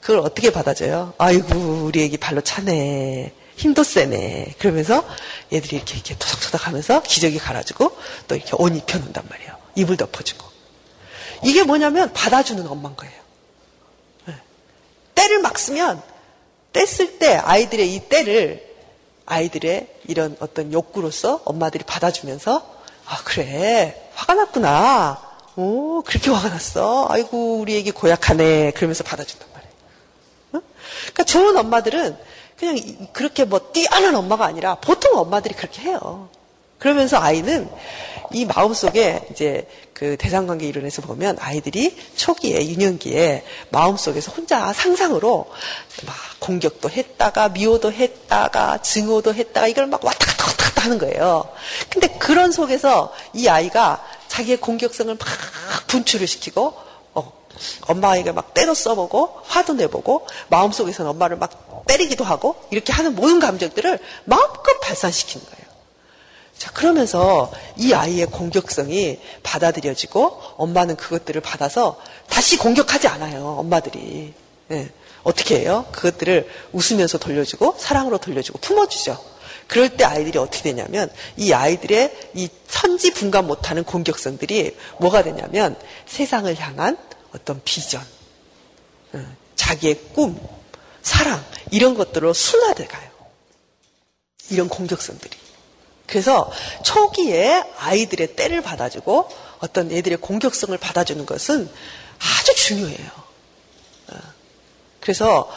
그걸 0.09 0.25
어떻게 0.25 0.49
받아줘요? 0.51 1.13
아이고, 1.19 1.83
우리 1.85 2.01
애기 2.01 2.17
발로 2.17 2.41
차네. 2.41 3.31
힘도 3.55 3.83
세네. 3.83 4.55
그러면서 4.57 5.07
얘들이 5.53 5.75
이렇게, 5.75 5.93
이렇게 5.97 6.15
토닥토닥 6.17 6.65
하면서 6.65 7.03
기저귀 7.03 7.37
갈아주고 7.37 7.95
또 8.27 8.35
이렇게 8.35 8.53
옷 8.57 8.75
입혀놓는단 8.75 9.23
말이에요. 9.29 9.55
이불 9.75 9.97
덮어주고. 9.97 10.47
이게 11.43 11.61
뭐냐면 11.61 12.11
받아주는 12.11 12.65
엄마인 12.65 12.95
거예요. 12.95 13.13
네. 14.25 14.33
때를 15.13 15.41
막 15.41 15.59
쓰면 15.59 16.01
뗐을 16.73 17.19
때 17.19 17.35
아이들의 17.35 17.93
이 17.93 17.99
때를 17.99 18.67
아이들의 19.27 19.95
이런 20.07 20.35
어떤 20.39 20.73
욕구로서 20.73 21.43
엄마들이 21.45 21.83
받아주면서 21.83 22.65
아 23.05 23.17
그래 23.25 24.09
화가 24.15 24.33
났구나 24.33 25.21
오 25.55 26.01
그렇게 26.01 26.31
화가 26.31 26.49
났어 26.49 27.05
아이고 27.09 27.59
우리 27.59 27.77
애기 27.77 27.91
고약하네 27.91 28.71
그러면서 28.71 29.03
받아준단 29.03 29.47
말이에요 29.53 29.58
응? 29.58 29.58
그러니까 31.13 31.23
좋은 31.23 31.57
엄마들은 31.57 32.17
그냥 32.57 32.77
그렇게 33.13 33.45
뭐 33.45 33.71
뛰어난 33.71 34.15
엄마가 34.15 34.45
아니라 34.45 34.75
보통 34.75 35.17
엄마들이 35.17 35.55
그렇게 35.55 35.83
해요 35.83 36.29
그러면서 36.77 37.17
아이는 37.17 37.69
이 38.31 38.45
마음속에 38.45 39.27
이제 39.31 39.67
그 39.93 40.15
대상관계 40.17 40.65
이론에서 40.67 41.01
보면 41.01 41.37
아이들이 41.39 41.97
초기에 42.15 42.65
유년기에 42.67 43.43
마음속에서 43.69 44.31
혼자 44.31 44.71
상상으로 44.71 45.51
막 46.05 46.15
공격도 46.39 46.89
했다가 46.89 47.49
미워도 47.49 47.91
했다가 47.91 48.81
증오도 48.81 49.33
했다가 49.33 49.67
이걸 49.67 49.87
막 49.87 50.03
왔다 50.05 50.25
갔다 50.25 50.45
왔다 50.45 50.65
갔다 50.65 50.83
하는 50.85 50.99
거예요. 50.99 51.49
근데 51.89 52.07
그런 52.17 52.51
속에서 52.51 53.13
이 53.33 53.47
아이가 53.49 54.05
자기의 54.29 54.57
공격성을 54.57 55.13
막 55.13 55.27
분출을 55.87 56.27
시키고 56.27 56.67
어, 56.67 56.88
엄마에게 57.87 58.31
막 58.31 58.53
때려 58.53 58.73
써보고 58.73 59.41
화도 59.43 59.73
내보고 59.73 60.27
마음속에서는 60.49 61.11
엄마를 61.11 61.37
막 61.37 61.85
때리기도 61.87 62.23
하고 62.23 62.55
이렇게 62.69 62.93
하는 62.93 63.15
모든 63.15 63.39
감정들을 63.39 63.99
마음껏 64.25 64.79
발산시키는 64.81 65.45
거예요. 65.45 65.69
자, 66.57 66.71
그러면서 66.71 67.51
이 67.77 67.93
아이의 67.93 68.27
공격성이 68.27 69.19
받아들여지고 69.43 70.41
엄마는 70.57 70.97
그것들을 70.97 71.39
받아서 71.41 71.97
다시 72.27 72.57
공격하지 72.57 73.07
않아요. 73.07 73.55
엄마들이. 73.59 74.33
네. 74.67 74.89
어떻게 75.23 75.59
해요? 75.59 75.85
그것들을 75.91 76.49
웃으면서 76.73 77.17
돌려주고 77.17 77.75
사랑으로 77.77 78.17
돌려주고 78.17 78.59
품어주죠. 78.59 79.17
그럴 79.67 79.89
때 79.89 80.03
아이들이 80.03 80.37
어떻게 80.37 80.63
되냐면 80.63 81.09
이 81.37 81.53
아이들의 81.53 82.31
이 82.33 82.49
선지 82.67 83.13
분간 83.13 83.47
못하는 83.47 83.83
공격성들이 83.83 84.75
뭐가 84.99 85.23
되냐면 85.23 85.77
세상을 86.07 86.53
향한 86.59 86.97
어떤 87.33 87.61
비전, 87.63 88.05
자기의 89.55 89.99
꿈, 90.13 90.39
사랑 91.01 91.43
이런 91.71 91.95
것들로 91.95 92.33
순화돼 92.33 92.85
가요. 92.85 93.09
이런 94.49 94.67
공격성들이. 94.67 95.37
그래서 96.07 96.51
초기에 96.83 97.63
아이들의 97.77 98.35
때를 98.35 98.61
받아주고 98.61 99.29
어떤 99.59 99.91
애들의 99.91 100.17
공격성을 100.19 100.75
받아주는 100.77 101.23
것은 101.25 101.69
아주 102.19 102.55
중요해요. 102.55 103.09
어. 104.11 104.17
그래서 104.99 105.49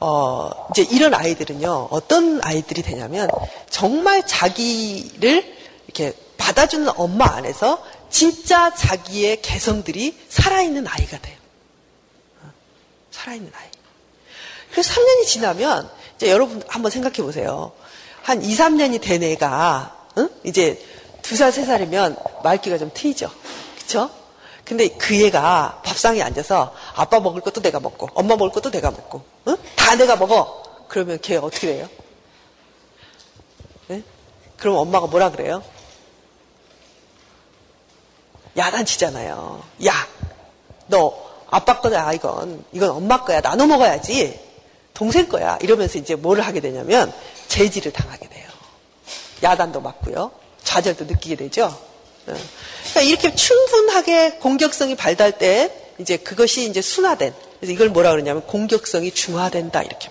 어, 0.00 0.68
이제 0.70 0.86
이런 0.90 1.12
아이들은요, 1.12 1.88
어떤 1.90 2.40
아이들이 2.44 2.82
되냐면, 2.82 3.28
정말 3.68 4.24
자기를 4.24 5.56
이렇게 5.86 6.12
받아주는 6.36 6.88
엄마 6.96 7.26
안에서 7.34 7.82
진짜 8.10 8.74
자기의 8.74 9.42
개성들이 9.42 10.18
살아있는 10.28 10.86
아이가 10.86 11.18
돼요. 11.18 11.36
어, 12.42 12.52
살아있는 13.10 13.52
아이. 13.54 13.68
그래서 14.72 14.92
3년이 14.94 15.26
지나면, 15.26 15.90
이제 16.16 16.30
여러분 16.30 16.62
한번 16.68 16.90
생각해 16.90 17.18
보세요. 17.18 17.72
한 18.22 18.42
2, 18.42 18.54
3년이 18.54 19.00
된 19.00 19.22
애가 19.22 20.06
응? 20.18 20.28
이제 20.44 20.84
두 21.22 21.36
살, 21.36 21.52
세 21.52 21.64
살이면 21.64 22.16
말귀가 22.42 22.78
좀 22.78 22.90
트이죠. 22.92 23.30
그쵸? 23.78 24.10
근데 24.64 24.88
그 24.88 25.14
애가 25.14 25.80
밥상에 25.84 26.20
앉아서 26.22 26.74
아빠 26.94 27.20
먹을 27.20 27.40
것도 27.40 27.62
내가 27.62 27.80
먹고, 27.80 28.08
엄마 28.14 28.36
먹을 28.36 28.50
것도 28.50 28.70
내가 28.70 28.90
먹고, 28.90 29.22
응? 29.48 29.56
다 29.76 29.94
내가 29.94 30.16
먹어. 30.16 30.62
그러면 30.88 31.18
걔 31.22 31.36
어떻게 31.36 31.68
돼요? 31.68 31.88
네? 33.88 34.02
그럼 34.58 34.76
엄마가 34.76 35.06
뭐라 35.06 35.30
그래요? 35.30 35.62
야단치잖아요. 38.58 39.62
야, 39.86 39.92
너 40.88 41.28
아빠 41.50 41.80
거야 41.80 42.12
이건 42.12 42.64
이건 42.72 42.90
엄마 42.90 43.24
거야 43.24 43.40
나눠 43.40 43.66
먹어야지 43.66 44.38
동생 44.92 45.28
거야 45.28 45.58
이러면서 45.62 45.98
이제 45.98 46.14
뭐를 46.14 46.44
하게 46.44 46.60
되냐면 46.60 47.12
제지를 47.46 47.92
당하게 47.92 48.28
돼요. 48.28 48.48
야단도 49.42 49.80
맞고요. 49.80 50.32
좌절도 50.64 51.04
느끼게 51.04 51.36
되죠. 51.36 51.64
어. 51.64 52.34
그러니까 52.90 53.00
이렇게 53.02 53.34
충분하게 53.34 54.32
공격성이 54.38 54.96
발달 54.96 55.38
때 55.38 55.72
이제 55.98 56.16
그것이 56.16 56.68
이제 56.68 56.82
순화된 56.82 57.32
그래서 57.58 57.72
이걸 57.72 57.88
뭐라 57.88 58.10
그러냐면 58.10 58.42
공격성이 58.46 59.12
중화된다 59.12 59.82
이렇게. 59.82 60.10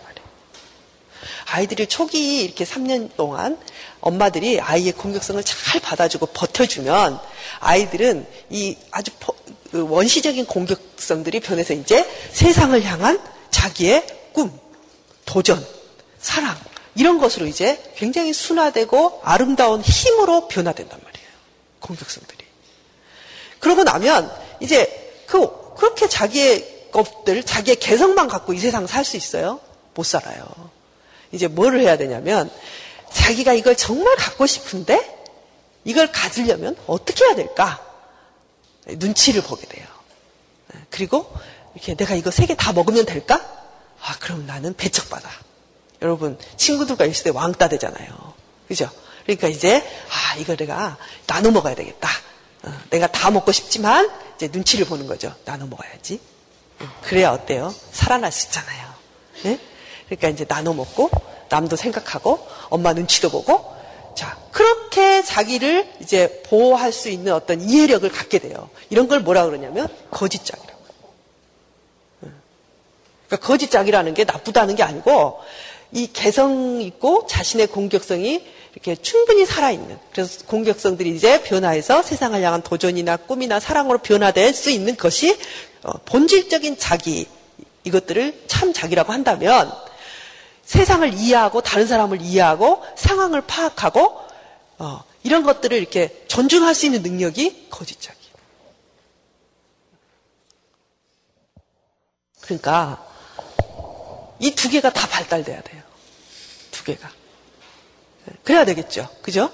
아이들이 1.49 1.87
초기 1.87 2.43
이렇게 2.43 2.65
3년 2.65 3.15
동안 3.15 3.57
엄마들이 4.01 4.59
아이의 4.59 4.91
공격성을 4.91 5.41
잘 5.43 5.79
받아주고 5.79 6.27
버텨주면 6.27 7.19
아이들은 7.59 8.27
이 8.49 8.75
아주 8.91 9.11
그 9.71 9.87
원시적인 9.89 10.45
공격성들이 10.45 11.39
변해서 11.39 11.73
이제 11.73 12.05
세상을 12.31 12.81
향한 12.83 13.19
자기의 13.49 14.05
꿈, 14.33 14.57
도전, 15.25 15.65
사랑 16.19 16.57
이런 16.95 17.17
것으로 17.17 17.45
이제 17.45 17.81
굉장히 17.95 18.33
순화되고 18.33 19.21
아름다운 19.23 19.81
힘으로 19.81 20.47
변화된단 20.47 20.99
말이에요. 21.01 21.27
공격성들이. 21.79 22.45
그러고 23.59 23.83
나면 23.83 24.31
이제 24.59 25.23
그 25.27 25.75
그렇게 25.75 26.09
자기의 26.09 26.89
것들, 26.91 27.43
자기의 27.43 27.77
개성만 27.77 28.27
갖고 28.27 28.53
이 28.53 28.59
세상 28.59 28.85
살 28.87 29.05
수 29.05 29.15
있어요? 29.15 29.59
못 29.93 30.03
살아요. 30.03 30.76
이제 31.31 31.47
뭐를 31.47 31.81
해야 31.81 31.97
되냐면 31.97 32.49
자기가 33.11 33.53
이걸 33.53 33.75
정말 33.75 34.15
갖고 34.15 34.45
싶은데 34.45 35.15
이걸 35.83 36.11
가지려면 36.11 36.75
어떻게 36.87 37.25
해야 37.25 37.35
될까? 37.35 37.83
눈치를 38.87 39.41
보게 39.41 39.65
돼요. 39.67 39.85
그리고 40.89 41.31
이렇게 41.75 41.95
내가 41.95 42.15
이거 42.15 42.31
세 42.31 42.45
개 42.45 42.55
다 42.55 42.73
먹으면 42.73 43.05
될까? 43.05 43.35
아, 44.01 44.15
그럼 44.19 44.45
나는 44.45 44.73
배척받아. 44.75 45.29
여러분, 46.01 46.37
친구들과 46.55 47.05
있을 47.05 47.23
때 47.25 47.29
왕따 47.31 47.67
되잖아요. 47.69 48.33
그죠? 48.67 48.89
그러니까 49.23 49.47
이제, 49.47 49.77
아, 49.77 50.37
이거 50.37 50.55
내가 50.55 50.97
나눠 51.25 51.51
먹어야 51.51 51.73
되겠다. 51.75 52.07
어, 52.63 52.73
내가 52.89 53.07
다 53.07 53.31
먹고 53.31 53.51
싶지만, 53.51 54.09
이제 54.35 54.49
눈치를 54.51 54.85
보는 54.85 55.07
거죠. 55.07 55.33
나눠 55.45 55.67
먹어야지. 55.67 56.19
그래야 57.03 57.31
어때요? 57.31 57.73
살아날 57.91 58.31
수 58.31 58.47
있잖아요. 58.47 58.93
네? 59.43 59.59
그러니까 60.07 60.29
이제 60.29 60.45
나눠 60.45 60.73
먹고, 60.73 61.09
남도 61.49 61.75
생각하고, 61.75 62.45
엄마 62.69 62.93
눈치도 62.93 63.29
보고, 63.29 63.73
자, 64.15 64.37
그렇게 64.51 65.23
자기를 65.23 65.87
이제 66.01 66.41
보호할 66.47 66.91
수 66.91 67.09
있는 67.09 67.33
어떤 67.33 67.61
이해력을 67.61 68.09
갖게 68.09 68.39
돼요. 68.39 68.69
이런 68.89 69.07
걸 69.07 69.19
뭐라 69.19 69.45
그러냐면, 69.45 69.87
거짓짝이라고. 70.11 70.77
그러니까 73.27 73.47
거짓짝이라는 73.47 74.13
게 74.13 74.23
나쁘다는 74.23 74.75
게 74.75 74.83
아니고, 74.83 75.39
이 75.91 76.07
개성 76.11 76.81
있고 76.81 77.25
자신의 77.27 77.67
공격성이 77.67 78.45
이렇게 78.73 78.95
충분히 78.95 79.45
살아있는 79.45 79.97
그래서 80.11 80.45
공격성들이 80.45 81.15
이제 81.15 81.41
변화해서 81.41 82.03
세상을 82.03 82.39
향한 82.41 82.61
도전이나 82.61 83.17
꿈이나 83.17 83.59
사랑으로 83.59 83.99
변화될 83.99 84.53
수 84.53 84.69
있는 84.69 84.97
것이 84.97 85.37
어, 85.83 85.91
본질적인 86.05 86.77
자기 86.77 87.27
이것들을 87.85 88.43
참 88.47 88.73
자기라고 88.73 89.13
한다면 89.13 89.71
세상을 90.67 91.13
이해하고 91.13 91.61
다른 91.61 91.87
사람을 91.87 92.21
이해하고 92.21 92.83
상황을 92.97 93.41
파악하고 93.41 94.19
어, 94.79 95.03
이런 95.23 95.43
것들을 95.43 95.75
이렇게 95.77 96.25
존중할 96.27 96.75
수 96.75 96.85
있는 96.85 97.01
능력이 97.03 97.67
거짓자기. 97.69 98.17
그러니까 102.41 103.03
이 104.39 104.51
두 104.51 104.69
개가 104.69 104.91
다 104.91 105.07
발달돼야 105.07 105.61
돼요. 105.61 105.81
두 106.71 106.83
개가. 106.83 107.09
그래야 108.43 108.65
되겠죠. 108.65 109.07
그죠? 109.21 109.49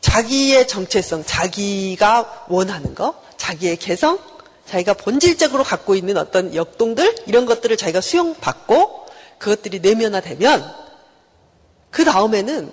자기의 0.00 0.66
정체성, 0.66 1.24
자기가 1.26 2.46
원하는 2.48 2.94
거, 2.94 3.22
자기의 3.36 3.76
개성, 3.76 4.18
자기가 4.66 4.94
본질적으로 4.94 5.62
갖고 5.62 5.94
있는 5.94 6.16
어떤 6.16 6.54
역동들, 6.54 7.16
이런 7.26 7.44
것들을 7.44 7.76
자기가 7.76 8.00
수용받고 8.00 9.01
그것들이 9.42 9.80
내면화되면 9.80 10.72
그 11.90 12.04
다음에는 12.04 12.72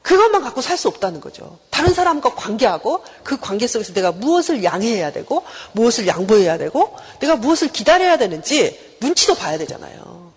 그것만 0.00 0.42
갖고 0.42 0.62
살 0.62 0.76
수 0.78 0.88
없다는 0.88 1.20
거죠. 1.20 1.58
다른 1.70 1.92
사람과 1.94 2.34
관계하고 2.34 3.04
그 3.22 3.38
관계 3.38 3.66
속에서 3.68 3.92
내가 3.92 4.10
무엇을 4.10 4.64
양해해야 4.64 5.12
되고 5.12 5.44
무엇을 5.72 6.08
양보해야 6.08 6.56
되고 6.56 6.96
내가 7.20 7.36
무엇을 7.36 7.68
기다려야 7.68 8.16
되는지 8.16 8.96
눈치도 9.00 9.34
봐야 9.34 9.58
되잖아요. 9.58 10.32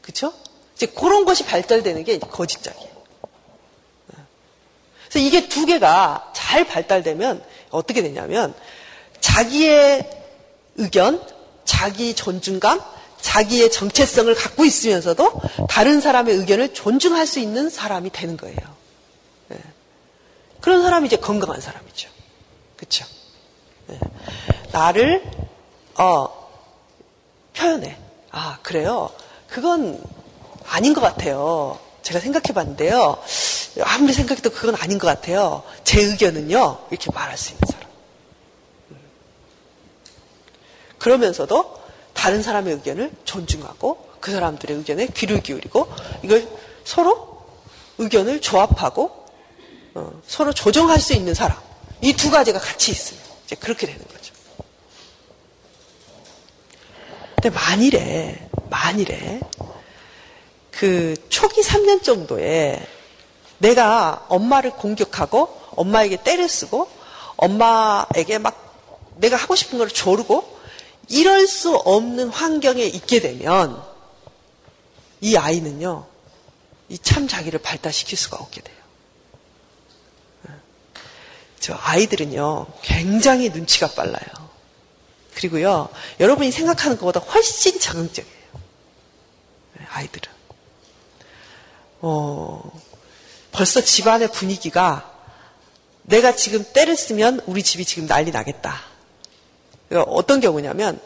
그렇죠? 0.00 0.32
이제 0.76 0.86
그런 0.86 1.24
것이 1.24 1.44
발달되는 1.44 2.04
게 2.04 2.18
거짓장이에요. 2.20 2.90
그래서 5.08 5.26
이게 5.26 5.48
두 5.48 5.66
개가 5.66 6.32
잘 6.34 6.64
발달되면 6.64 7.44
어떻게 7.70 8.00
되냐면 8.00 8.54
자기의 9.20 10.08
의견, 10.76 11.20
자기 11.64 12.14
존중감, 12.14 12.80
자기의 13.20 13.70
정체성을 13.70 14.34
갖고 14.34 14.64
있으면서도 14.64 15.40
다른 15.68 16.00
사람의 16.00 16.34
의견을 16.36 16.74
존중할 16.74 17.26
수 17.26 17.38
있는 17.38 17.70
사람이 17.70 18.10
되는 18.10 18.36
거예요. 18.36 18.58
네. 19.48 19.58
그런 20.60 20.82
사람이 20.82 21.06
이제 21.06 21.16
건강한 21.16 21.60
사람이죠. 21.60 22.08
그렇죠? 22.76 23.04
네. 23.86 23.98
나를 24.72 25.22
어, 25.98 26.50
표현해. 27.54 27.96
아 28.30 28.58
그래요. 28.62 29.10
그건 29.48 30.02
아닌 30.66 30.94
것 30.94 31.00
같아요. 31.00 31.78
제가 32.02 32.20
생각해 32.20 32.54
봤는데요. 32.54 33.18
아무리 33.82 34.12
생각해도 34.12 34.50
그건 34.50 34.74
아닌 34.76 34.98
것 34.98 35.06
같아요. 35.06 35.62
제 35.84 36.00
의견은요. 36.00 36.86
이렇게 36.90 37.10
말할 37.12 37.36
수 37.36 37.52
있는 37.52 37.60
사람. 37.66 37.88
음. 38.90 39.00
그러면서도 40.98 41.79
다른 42.20 42.42
사람의 42.42 42.74
의견을 42.74 43.10
존중하고 43.24 44.10
그 44.20 44.30
사람들의 44.30 44.76
의견에 44.76 45.06
귀를 45.06 45.42
기울이고 45.42 45.90
이걸 46.22 46.46
서로 46.84 47.46
의견을 47.96 48.42
조합하고 48.42 49.24
어, 49.94 50.20
서로 50.26 50.52
조정할 50.52 51.00
수 51.00 51.14
있는 51.14 51.32
사람. 51.32 51.58
이 52.02 52.12
두 52.12 52.30
가지가 52.30 52.58
같이 52.58 52.90
있으면 52.90 53.22
이제 53.46 53.56
그렇게 53.56 53.86
되는 53.86 54.02
거죠. 54.06 54.34
근데 57.36 57.48
만일에 57.48 58.50
만일에 58.68 59.40
그 60.70 61.14
초기 61.30 61.62
3년 61.62 62.02
정도에 62.02 62.86
내가 63.56 64.26
엄마를 64.28 64.72
공격하고 64.72 65.58
엄마에게 65.74 66.22
때려 66.22 66.46
쓰고 66.46 66.86
엄마에게 67.38 68.36
막 68.36 69.14
내가 69.16 69.36
하고 69.36 69.54
싶은 69.56 69.78
걸 69.78 69.88
조르고 69.88 70.49
이럴 71.10 71.46
수 71.48 71.74
없는 71.74 72.28
환경에 72.28 72.84
있게 72.84 73.20
되면 73.20 73.82
이 75.20 75.36
아이는요, 75.36 76.06
이 76.88 76.98
참 76.98 77.26
자기를 77.28 77.60
발달시킬 77.60 78.16
수가 78.16 78.38
없게 78.38 78.60
돼요. 78.62 78.76
저 81.58 81.74
아이들은요, 81.74 82.66
굉장히 82.82 83.50
눈치가 83.50 83.88
빨라요. 83.88 84.50
그리고요, 85.34 85.88
여러분이 86.20 86.52
생각하는 86.52 86.96
것보다 86.96 87.20
훨씬 87.20 87.78
적응적이에요. 87.78 88.40
아이들은. 89.90 90.32
어, 92.02 92.80
벌써 93.50 93.80
집안의 93.80 94.30
분위기가 94.32 95.12
내가 96.02 96.34
지금 96.36 96.64
때를 96.72 96.96
쓰면 96.96 97.42
우리 97.46 97.62
집이 97.62 97.84
지금 97.84 98.06
난리 98.06 98.30
나겠다. 98.30 98.89
그러니까 99.90 100.10
어떤 100.12 100.40
경우냐면, 100.40 100.98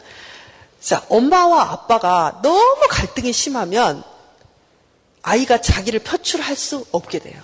자, 0.79 1.03
엄마와 1.09 1.71
아빠가 1.71 2.39
너무 2.41 2.87
갈등이 2.89 3.33
심하면 3.33 4.03
아이가 5.23 5.59
자기를 5.59 6.01
표출할 6.01 6.55
수 6.55 6.85
없게 6.91 7.19
돼요. 7.19 7.41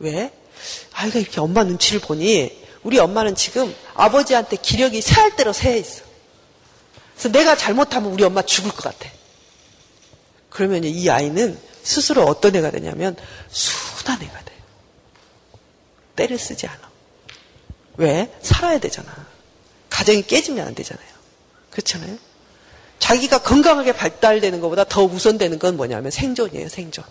왜? 0.00 0.32
아이가 0.92 1.20
이렇게 1.20 1.40
엄마 1.40 1.62
눈치를 1.62 2.00
보니 2.00 2.66
우리 2.82 2.98
엄마는 2.98 3.36
지금 3.36 3.74
아버지한테 3.94 4.56
기력이 4.56 5.00
새할 5.00 5.36
대로 5.36 5.52
새해 5.52 5.78
있어. 5.78 6.02
그래서 7.14 7.28
내가 7.30 7.56
잘못하면 7.56 8.12
우리 8.12 8.24
엄마 8.24 8.42
죽을 8.42 8.72
것 8.72 8.82
같아. 8.82 9.08
그러면 10.50 10.82
이 10.82 11.08
아이는 11.08 11.58
스스로 11.84 12.24
어떤 12.24 12.56
애가 12.56 12.72
되냐면 12.72 13.16
순한 13.48 14.20
애가 14.20 14.44
돼요. 14.44 14.58
때를 16.16 16.38
쓰지 16.38 16.66
않아. 16.66 16.90
왜? 17.98 18.36
살아야 18.42 18.80
되잖아. 18.80 19.35
가정이 19.96 20.24
깨지면 20.26 20.66
안 20.66 20.74
되잖아요. 20.74 21.08
그렇잖아요? 21.70 22.18
자기가 22.98 23.38
건강하게 23.38 23.92
발달되는 23.92 24.60
것보다 24.60 24.84
더 24.84 25.02
우선되는 25.04 25.58
건 25.58 25.78
뭐냐면 25.78 26.10
생존이에요, 26.10 26.68
생존. 26.68 27.02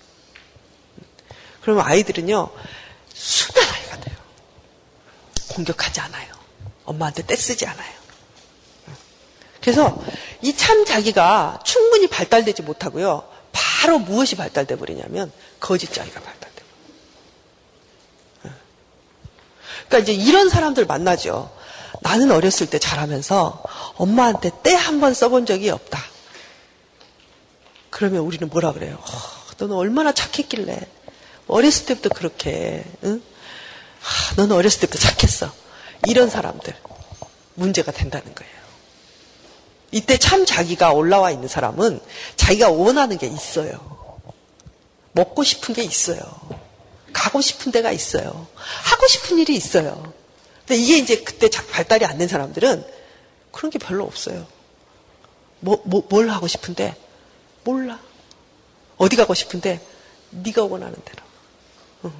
그러면 1.64 1.84
아이들은요, 1.84 2.48
순한 3.12 3.70
아이가 3.74 4.00
돼요. 4.02 4.16
공격하지 5.48 6.00
않아요. 6.02 6.32
엄마한테 6.86 7.26
떼쓰지 7.26 7.66
않아요. 7.66 7.96
그래서 9.62 10.00
이 10.44 10.54
참 10.56 10.86
자기가 10.86 11.62
충분히 11.66 12.06
발달되지 12.06 12.62
못하고요. 12.62 13.28
바로 13.52 13.98
무엇이 13.98 14.36
발달돼 14.36 14.76
버리냐면 14.76 15.32
거짓 15.60 15.92
자기가 15.92 16.22
발달돼 16.22 16.62
버려요. 18.44 18.58
그러니까 19.88 19.98
이제 19.98 20.14
이런 20.14 20.50
사람들 20.50 20.86
만나죠. 20.86 21.55
나는 22.02 22.32
어렸을 22.32 22.68
때 22.70 22.80
자라면서 22.80 23.64
엄마한테 23.98 24.52
때 24.64 24.74
한 24.74 25.00
번 25.00 25.14
써본 25.14 25.46
적이 25.46 25.70
없다. 25.72 26.00
그러면 27.90 28.22
우리는 28.22 28.48
뭐라 28.50 28.74
그래요? 28.74 28.98
어, 29.00 29.08
너는 29.58 29.76
얼마나 29.76 30.12
착했길래 30.14 30.80
어렸을 31.48 31.86
때부터 31.86 32.10
그렇게 32.10 32.84
응? 33.04 33.22
아, 34.02 34.34
너는 34.38 34.56
어렸을 34.56 34.82
때부터 34.82 35.00
착했어. 35.00 35.52
이런 36.08 36.30
사람들 36.30 36.76
문제가 37.56 37.92
된다는 37.92 38.36
거예요. 38.36 38.54
이때 39.92 40.18
참 40.18 40.46
자기가 40.46 40.92
올라와 40.92 41.32
있는 41.32 41.48
사람은 41.48 42.02
자기가 42.36 42.70
원하는 42.70 43.18
게 43.18 43.28
있어요. 43.28 44.20
먹고 45.14 45.44
싶은 45.44 45.74
게 45.74 45.84
있어요. 45.84 46.20
가고 47.14 47.40
싶은 47.40 47.72
데가 47.72 47.92
있어요. 47.94 48.48
하고 48.56 49.08
싶은 49.08 49.38
일이 49.38 49.56
있어요. 49.56 50.14
근데 50.68 50.78
이게 50.82 50.98
이제 50.98 51.22
그때 51.24 51.50
발달이 51.50 52.06
안 52.06 52.18
된 52.18 52.28
사람들은 52.28 52.86
그런 53.52 53.70
게 53.70 53.78
별로 53.80 54.04
없어요. 54.06 54.48
뭐, 55.60 55.82
뭐, 55.86 56.04
뭘 56.10 56.30
하고 56.30 56.48
싶은데? 56.48 56.96
몰라. 57.64 58.00
어디 58.98 59.16
가고 59.16 59.34
싶은데? 59.34 59.80
네가 60.32 60.64
원하는 60.66 60.96
대로. 61.06 61.24
응. 62.06 62.14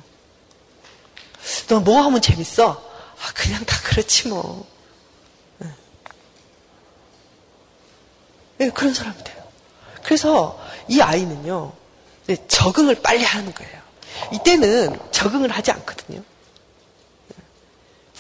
너뭐 1.70 2.02
하면 2.04 2.22
재밌어? 2.22 2.72
아, 2.72 3.34
그냥 3.34 3.64
다 3.66 3.78
그렇지 3.84 4.28
뭐. 4.30 4.68
응. 5.62 5.74
네, 8.58 8.70
그런 8.70 8.94
사람이 8.94 9.24
돼요. 9.24 9.44
그래서 10.04 10.60
이 10.88 11.02
아이는요, 11.02 11.74
적응을 12.48 13.02
빨리 13.02 13.24
하는 13.24 13.54
거예요. 13.54 13.82
이때는 14.34 14.98
적응을 15.12 15.52
하지 15.52 15.72
않거든요. 15.72 16.22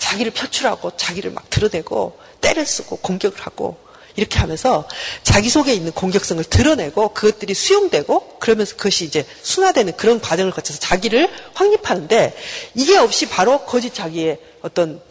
자기를 0.05 0.33
표출하고 0.33 0.95
자기를 0.95 1.31
막 1.31 1.49
드러내고 1.49 2.19
때를 2.39 2.63
쓰고 2.65 2.97
공격을 2.97 3.41
하고 3.41 3.77
이렇게 4.15 4.37
하면서 4.37 4.87
자기 5.23 5.49
속에 5.49 5.73
있는 5.73 5.91
공격성을 5.91 6.43
드러내고 6.43 7.13
그것들이 7.13 7.55
수용되고 7.55 8.37
그러면서 8.37 8.75
그것이 8.77 9.03
이제 9.05 9.25
순화되는 9.41 9.97
그런 9.97 10.21
과정을 10.21 10.51
거쳐서 10.51 10.79
자기를 10.79 11.27
확립하는데 11.55 12.37
이게 12.75 12.97
없이 12.97 13.27
바로 13.27 13.65
거짓 13.65 13.95
자기의 13.95 14.39
어떤 14.61 15.01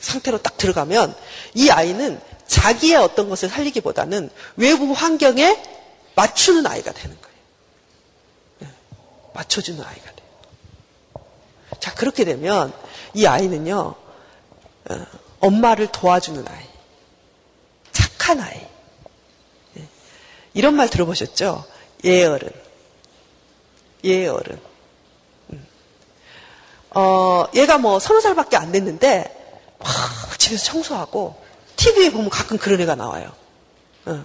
상태로 0.00 0.38
딱 0.38 0.56
들어가면 0.56 1.14
이 1.54 1.68
아이는 1.68 2.18
자기의 2.46 2.96
어떤 2.96 3.28
것을 3.28 3.50
살리기보다는 3.50 4.30
외부 4.56 4.92
환경에 4.92 5.62
맞추는 6.14 6.66
아이가 6.66 6.92
되는 6.92 7.14
거예요. 7.20 7.38
네. 8.60 8.68
맞춰주는 9.34 9.84
아이가. 9.84 10.17
자, 11.80 11.94
그렇게 11.94 12.24
되면 12.24 12.72
이 13.14 13.26
아이는요, 13.26 13.94
어, 14.90 15.06
엄마를 15.40 15.86
도와주는 15.88 16.46
아이. 16.48 16.64
착한 17.92 18.40
아이. 18.40 18.66
예. 19.76 19.88
이런 20.54 20.74
말 20.74 20.88
들어보셨죠? 20.88 21.64
예어른. 22.04 22.50
예어른. 24.04 24.60
음. 25.52 25.66
어, 26.90 27.44
얘가 27.54 27.78
뭐 27.78 27.98
서너 27.98 28.20
살밖에 28.20 28.56
안 28.56 28.72
됐는데, 28.72 29.76
막 29.78 30.38
집에서 30.38 30.64
청소하고, 30.64 31.40
TV에 31.76 32.10
보면 32.10 32.28
가끔 32.30 32.58
그런 32.58 32.80
애가 32.80 32.96
나와요. 32.96 33.32
어. 34.06 34.24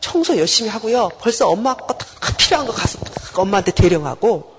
청소 0.00 0.36
열심히 0.36 0.70
하고요. 0.70 1.08
벌써 1.18 1.48
엄마 1.48 1.74
거다 1.74 2.06
필요한 2.36 2.66
거 2.66 2.72
가서 2.72 2.98
엄마한테 3.34 3.72
대령하고, 3.72 4.57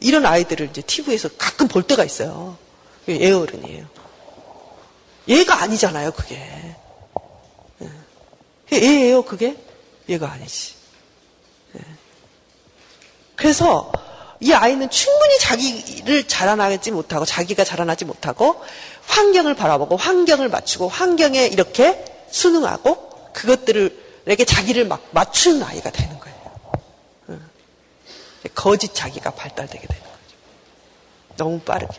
이런 0.00 0.26
아이들을 0.26 0.68
이제 0.70 0.82
TV에서 0.82 1.28
가끔 1.36 1.68
볼 1.68 1.82
때가 1.82 2.04
있어요. 2.04 2.56
예어른이에요. 3.08 3.86
얘가 5.28 5.62
아니잖아요, 5.62 6.12
그게. 6.12 6.76
얘예요, 8.72 9.22
그게? 9.22 9.56
얘가 10.08 10.30
아니지. 10.30 10.74
예. 11.76 11.80
그래서 13.34 13.90
이 14.40 14.52
아이는 14.52 14.88
충분히 14.90 15.38
자기를 15.38 16.26
자라나지 16.28 16.90
못하고 16.90 17.24
자기가 17.24 17.64
자라나지 17.64 18.04
못하고 18.04 18.62
환경을 19.06 19.54
바라보고 19.54 19.96
환경을 19.96 20.48
맞추고 20.48 20.88
환경에 20.88 21.46
이렇게 21.46 22.04
순응하고 22.30 23.32
그것들에게 23.32 24.44
자기를 24.46 24.86
막 24.86 25.04
맞추는 25.10 25.62
아이가 25.62 25.90
되는 25.90 26.19
거짓 28.60 28.94
자기가 28.94 29.30
발달되게 29.30 29.86
되는 29.86 30.02
거죠. 30.02 30.36
너무 31.38 31.58
빠르게. 31.60 31.98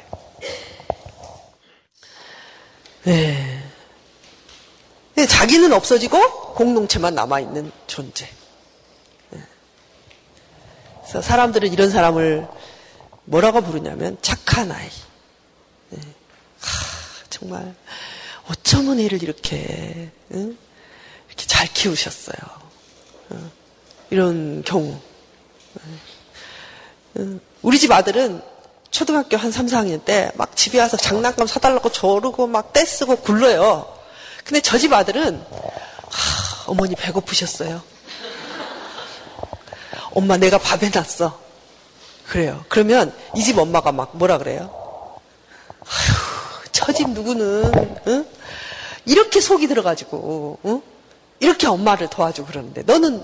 네. 3.04 3.64
자기는 5.28 5.74
없어지고 5.74 6.54
공동체만 6.54 7.16
남아있는 7.16 7.72
존재. 7.88 8.30
네. 9.32 9.42
그래서 11.00 11.24
사람들은 11.24 11.74
이런 11.74 11.90
사람을 11.90 12.48
뭐라고 13.26 13.62
부르냐면 13.62 14.20
착한 14.22 14.72
아이. 14.72 14.88
네. 15.90 16.00
하, 16.00 17.26
정말 17.32 17.74
어쩌면 18.48 19.00
애를 19.00 19.24
이렇게 19.24 20.12
응? 20.36 20.56
이렇게 21.28 21.48
잘 21.48 21.66
키우셨어요. 21.74 22.38
어, 23.32 23.52
이런 24.12 24.62
경우. 24.64 24.92
네. 25.74 25.82
우리 27.62 27.80
집 27.80 27.92
아들은 27.92 28.42
초등학교 28.92 29.38
한 29.38 29.52
3, 29.52 29.68
4학년 29.68 30.04
때 30.04 30.32
막 30.36 30.56
집에 30.56 30.80
와서 30.80 30.98
장난감 30.98 31.48
사달라고 31.48 31.92
조르고 31.92 32.48
막 32.48 32.74
떼쓰고 32.74 33.18
굴러요. 33.18 33.88
근데 34.44 34.62
저 34.62 34.78
집 34.78 34.92
아들은 34.94 35.38
하, 36.10 36.64
어머니 36.72 36.96
배고프셨어요. 36.96 37.82
엄마 40.14 40.38
내가 40.38 40.58
밥 40.58 40.82
해놨어. 40.84 41.40
그래요. 42.28 42.64
그러면 42.70 43.14
이 43.36 43.44
집 43.44 43.58
엄마가 43.58 43.92
막 43.92 44.16
뭐라 44.18 44.38
그래요? 44.38 45.20
저집 46.72 47.10
누구는 47.12 47.72
응? 48.08 48.26
이렇게 49.06 49.40
속이 49.42 49.68
들어가지고 49.68 50.60
응? 50.66 50.82
이렇게 51.40 51.68
엄마를 51.68 52.10
도와주고 52.10 52.48
그러는데 52.48 52.84
너는 52.84 53.16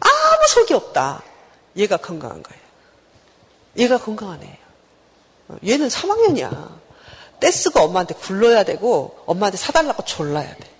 아무 0.00 0.48
속이 0.48 0.74
없다. 0.74 1.22
얘가 1.76 1.96
건강한 1.96 2.42
거예요. 2.42 2.60
얘가 3.78 3.98
애예요. 4.42 4.56
얘는 5.66 5.88
3학년이야. 5.88 6.76
떼쓰고 7.40 7.80
엄마한테 7.80 8.14
굴러야 8.14 8.64
되고 8.64 9.18
엄마한테 9.26 9.58
사달라고 9.58 10.04
졸라야 10.04 10.54
돼. 10.54 10.70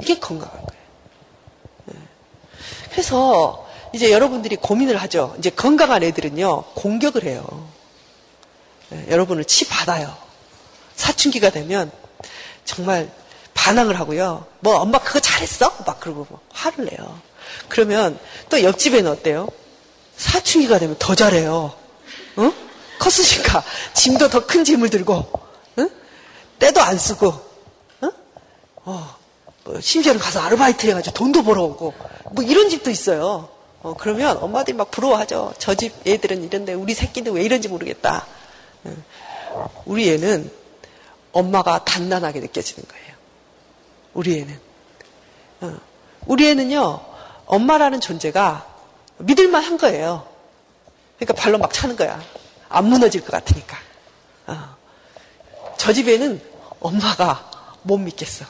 이게 0.00 0.18
건강한 0.18 0.54
거예요. 0.54 0.82
네. 1.86 1.94
그래서 2.90 3.66
이제 3.92 4.10
여러분들이 4.10 4.56
고민을 4.56 4.96
하죠. 4.96 5.34
이제 5.38 5.50
건강한 5.50 6.02
애들은요 6.02 6.64
공격을 6.74 7.24
해요. 7.24 7.44
네, 8.88 9.06
여러분을 9.10 9.44
치 9.44 9.68
받아요. 9.68 10.16
사춘기가 10.96 11.50
되면 11.50 11.90
정말 12.64 13.10
반항을 13.54 13.98
하고요. 14.00 14.46
뭐 14.60 14.76
엄마 14.76 14.98
그거 14.98 15.20
잘했어? 15.20 15.70
막 15.86 16.00
그러고 16.00 16.26
뭐 16.28 16.40
화를 16.50 16.86
내요. 16.86 17.20
그러면 17.68 18.18
또 18.48 18.62
옆집에는 18.62 19.10
어때요? 19.10 19.48
사춘기가 20.16 20.78
되면 20.78 20.96
더 20.98 21.14
잘해요. 21.14 21.74
응? 22.38 22.52
컸으니까 22.98 23.62
짐도 23.94 24.28
더 24.28 24.46
큰 24.46 24.64
짐을 24.64 24.90
들고 24.90 25.30
응? 25.78 25.90
때도 26.58 26.80
안 26.80 26.98
쓰고 26.98 27.34
응? 28.04 28.10
어, 28.84 29.16
뭐 29.64 29.80
심지어는 29.80 30.20
가서 30.20 30.40
아르바이트 30.40 30.86
해가지고 30.86 31.14
돈도 31.14 31.42
벌어오고 31.44 31.94
뭐 32.32 32.44
이런 32.44 32.68
집도 32.68 32.90
있어요. 32.90 33.48
어, 33.82 33.94
그러면 33.98 34.36
엄마들이 34.38 34.76
막 34.76 34.90
부러워하죠. 34.90 35.54
저 35.58 35.74
집 35.74 35.92
애들은 36.06 36.44
이런데 36.44 36.72
우리 36.74 36.94
새끼는 36.94 37.32
왜 37.32 37.42
이런지 37.42 37.68
모르겠다. 37.68 38.26
응. 38.86 39.02
우리 39.84 40.08
애는 40.10 40.50
엄마가 41.32 41.84
단단하게 41.84 42.40
느껴지는 42.40 42.86
거예요. 42.88 43.14
우리 44.14 44.38
애는. 44.38 44.60
어. 45.62 45.76
우리 46.26 46.48
애는요, 46.48 47.00
엄마라는 47.46 48.00
존재가 48.00 48.66
믿을만 49.18 49.62
한 49.64 49.78
거예요. 49.78 50.26
그러니까 51.18 51.34
발로 51.34 51.58
막 51.58 51.72
차는 51.72 51.96
거야. 51.96 52.20
안 52.68 52.86
무너질 52.86 53.20
것 53.20 53.30
같으니까. 53.30 53.76
어. 54.46 54.76
저 55.76 55.92
집에는 55.92 56.40
엄마가 56.80 57.50
못 57.82 57.98
믿겠어. 57.98 58.44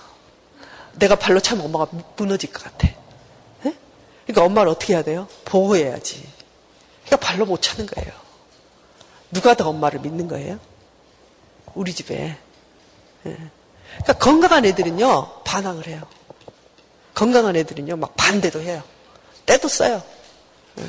내가 0.94 1.16
발로 1.16 1.40
차면 1.40 1.66
엄마가 1.66 1.86
무너질 2.16 2.52
것 2.52 2.62
같아. 2.62 2.88
네? 3.62 3.76
그러니까 4.26 4.44
엄마를 4.44 4.70
어떻게 4.70 4.94
해야 4.94 5.02
돼요? 5.02 5.28
보호해야지. 5.44 6.26
그러니까 7.04 7.16
발로 7.26 7.46
못 7.46 7.60
차는 7.60 7.86
거예요. 7.86 8.12
누가 9.30 9.54
더 9.54 9.68
엄마를 9.68 10.00
믿는 10.00 10.28
거예요? 10.28 10.58
우리 11.74 11.92
집에. 11.94 12.36
예. 13.26 13.36
그러니까 13.98 14.12
건강한 14.14 14.64
애들은요, 14.64 15.42
반항을 15.44 15.86
해요. 15.86 16.02
건강한 17.14 17.56
애들은요, 17.56 17.96
막 17.96 18.14
반대도 18.16 18.60
해요. 18.60 18.82
때도 19.46 19.68
써요. 19.68 20.02
예. 20.78 20.84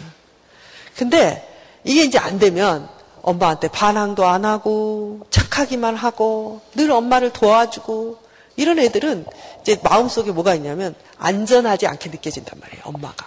근데 0.97 1.52
이게 1.83 2.03
이제 2.03 2.17
안 2.17 2.39
되면 2.39 2.89
엄마한테 3.21 3.69
반항도 3.69 4.25
안 4.25 4.45
하고 4.45 5.25
착하기만 5.29 5.95
하고 5.95 6.61
늘 6.75 6.91
엄마를 6.91 7.31
도와주고 7.31 8.17
이런 8.55 8.79
애들은 8.79 9.25
이제 9.61 9.79
마음속에 9.83 10.31
뭐가 10.31 10.53
있냐면 10.55 10.95
안전하지 11.17 11.87
않게 11.87 12.09
느껴진단 12.09 12.59
말이에요. 12.59 12.83
엄마가. 12.85 13.25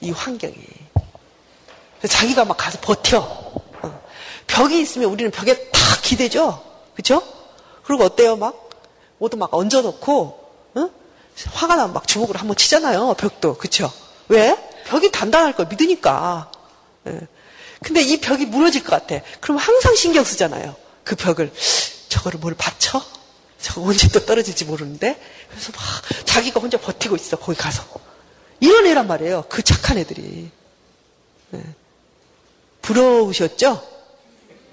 이 0.00 0.10
환경이. 0.10 0.54
자기가 2.08 2.44
막 2.44 2.56
가서 2.56 2.78
버텨. 2.80 3.18
어. 3.18 4.00
벽이 4.46 4.80
있으면 4.80 5.10
우리는 5.10 5.30
벽에 5.30 5.70
탁 5.70 6.02
기대죠. 6.02 6.62
그쵸? 6.94 7.22
그리고 7.84 8.04
어때요? 8.04 8.36
막 8.36 8.70
모두 9.18 9.36
막 9.36 9.52
얹어놓고 9.52 10.40
어? 10.76 10.90
화가 11.52 11.76
나면 11.76 11.92
막 11.92 12.06
주먹으로 12.06 12.38
한번 12.38 12.56
치잖아요. 12.56 13.14
벽도. 13.14 13.56
그쵸? 13.56 13.90
왜? 14.28 14.56
벽이 14.86 15.10
단단할 15.10 15.54
걸 15.54 15.66
믿으니까. 15.66 16.50
예. 17.06 17.20
근데 17.82 18.02
이 18.02 18.20
벽이 18.20 18.46
무너질 18.46 18.82
것 18.82 18.90
같아. 18.90 19.22
그럼 19.40 19.58
항상 19.58 19.94
신경 19.94 20.24
쓰잖아요. 20.24 20.76
그 21.04 21.14
벽을. 21.14 21.52
저거를 22.08 22.40
뭘 22.40 22.54
받쳐? 22.54 23.04
저거 23.60 23.82
언제 23.82 24.08
또 24.08 24.24
떨어질지 24.24 24.64
모르는데. 24.64 25.20
그래서 25.50 25.72
막 25.72 26.26
자기가 26.26 26.60
혼자 26.60 26.78
버티고 26.78 27.16
있어. 27.16 27.36
거기 27.36 27.58
가서. 27.58 27.84
이런 28.60 28.86
애란 28.86 29.06
말이에요. 29.06 29.44
그 29.48 29.62
착한 29.62 29.98
애들이. 29.98 30.50
네. 31.50 31.62
부러우셨죠? 32.82 33.86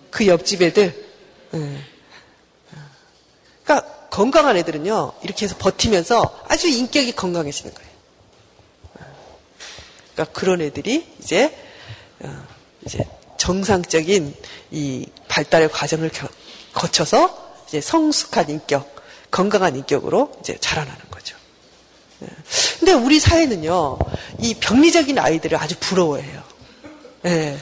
그 0.09 0.27
옆집 0.27 0.61
애들. 0.61 1.05
네. 1.51 1.85
그러니까 3.63 4.07
건강한 4.09 4.55
애들은요. 4.57 5.13
이렇게 5.23 5.45
해서 5.45 5.55
버티면서 5.57 6.45
아주 6.47 6.67
인격이 6.67 7.13
건강해지는 7.13 7.73
거예요. 7.73 7.93
그러니까 10.13 10.39
그런 10.39 10.61
애들이 10.61 11.11
이제 11.19 11.45
어, 11.45 11.62
이제 12.85 13.05
정상적인 13.37 14.35
이 14.71 15.05
발달의 15.27 15.69
과정을 15.69 16.11
거쳐서 16.73 17.55
이제 17.67 17.81
성숙한 17.81 18.49
인격, 18.49 18.95
건강한 19.31 19.75
인격으로 19.75 20.31
이제 20.39 20.57
자라나는 20.59 20.99
거죠. 21.09 21.35
예. 22.23 22.27
근데 22.79 22.93
우리 22.93 23.19
사회는요, 23.19 23.97
이 24.39 24.53
병리적인 24.55 25.17
아이들을 25.17 25.57
아주 25.57 25.75
부러워해요. 25.79 26.43
예. 27.25 27.57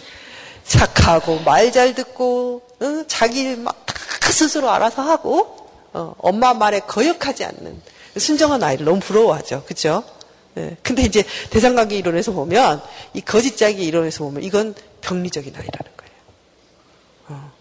착하고, 0.66 1.39
말 1.39 1.72
잘 1.72 1.93
듣고, 1.95 2.62
어? 2.80 3.03
자기 3.07 3.55
막 3.55 3.86
스스로 4.32 4.70
알아서 4.70 5.01
하고, 5.01 5.70
어, 5.93 6.16
엄마 6.20 6.53
말에 6.53 6.80
거역하지 6.82 7.43
않는 7.45 7.82
순정한 8.18 8.64
아이를 8.64 8.86
너무 8.86 8.99
부러워하죠. 8.99 9.64
그죠? 9.66 10.03
예. 10.58 10.78
근데 10.84 11.04
이제 11.04 11.24
대상관계 11.49 11.95
이론에서 11.97 12.32
보면, 12.34 12.82
이 13.14 13.22
거짓자기 13.22 13.84
이론에서 13.84 14.24
보면, 14.26 14.43
이건 14.43 14.76
병리적인 15.02 15.54
아이라는 15.56 15.91
거예요. 15.97 16.14
어. 17.30 17.52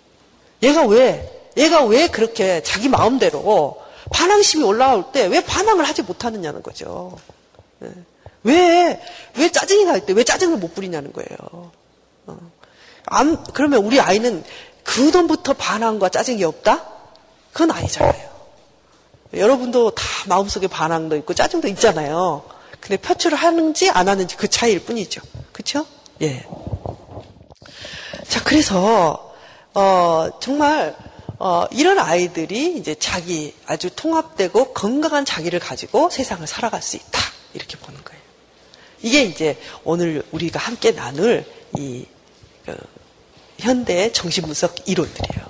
얘가 0.63 0.85
왜, 0.87 1.51
얘가 1.57 1.85
왜 1.85 2.09
그렇게 2.09 2.63
자기 2.63 2.89
마음대로 2.89 3.81
반항심이 4.13 4.65
올라올 4.65 5.13
때 5.13 5.27
왜 5.27 5.41
반항을 5.45 5.85
하지 5.85 6.03
못하느냐는 6.03 6.63
거죠. 6.63 7.17
예. 7.83 7.89
왜, 8.43 9.01
왜 9.37 9.53
짜증이 9.53 9.85
날 9.85 10.01
때 10.07 10.13
왜 10.15 10.25
짜증을 10.25 10.57
못 10.59 10.75
부리냐는 10.75 11.13
거예요. 11.13 11.71
어. 12.27 12.51
안, 13.07 13.43
그러면 13.53 13.85
우리 13.85 14.01
아이는 14.01 14.43
그 14.83 15.13
전부터 15.13 15.53
반항과 15.55 16.09
짜증이 16.09 16.43
없다? 16.45 16.87
그건 17.53 17.71
아니잖아요. 17.71 18.31
여러분도 19.35 19.91
다 19.93 20.03
마음속에 20.27 20.67
반항도 20.67 21.17
있고 21.17 21.35
짜증도 21.35 21.69
있잖아요. 21.69 22.43
근데 22.81 22.97
표출을 22.97 23.37
하는지 23.37 23.91
안 23.91 24.09
하는지 24.09 24.37
그 24.37 24.49
차이일 24.49 24.85
뿐이죠. 24.85 25.21
그쵸? 25.53 25.87
예. 26.23 26.45
자, 28.29 28.43
그래서, 28.43 29.35
어, 29.75 30.29
정말, 30.41 30.97
어, 31.39 31.65
이런 31.71 31.99
아이들이 31.99 32.77
이제 32.77 32.95
자기 32.95 33.55
아주 33.67 33.91
통합되고 33.95 34.73
건강한 34.73 35.25
자기를 35.25 35.59
가지고 35.59 36.11
세상을 36.11 36.47
살아갈 36.47 36.83
수 36.83 36.97
있다. 36.97 37.21
이렇게 37.55 37.77
보는 37.77 38.03
거예요. 38.03 38.21
이게 39.03 39.23
이제 39.23 39.59
오늘 39.85 40.23
우리가 40.31 40.59
함께 40.59 40.93
나눌 40.93 41.45
이, 41.79 42.07
그, 42.65 42.77
현대 43.59 44.11
정신분석 44.13 44.89
이론들이에요. 44.89 45.50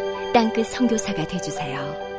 땅끝 0.33 0.67
성교사가 0.67 1.27
되주세요 1.27 2.10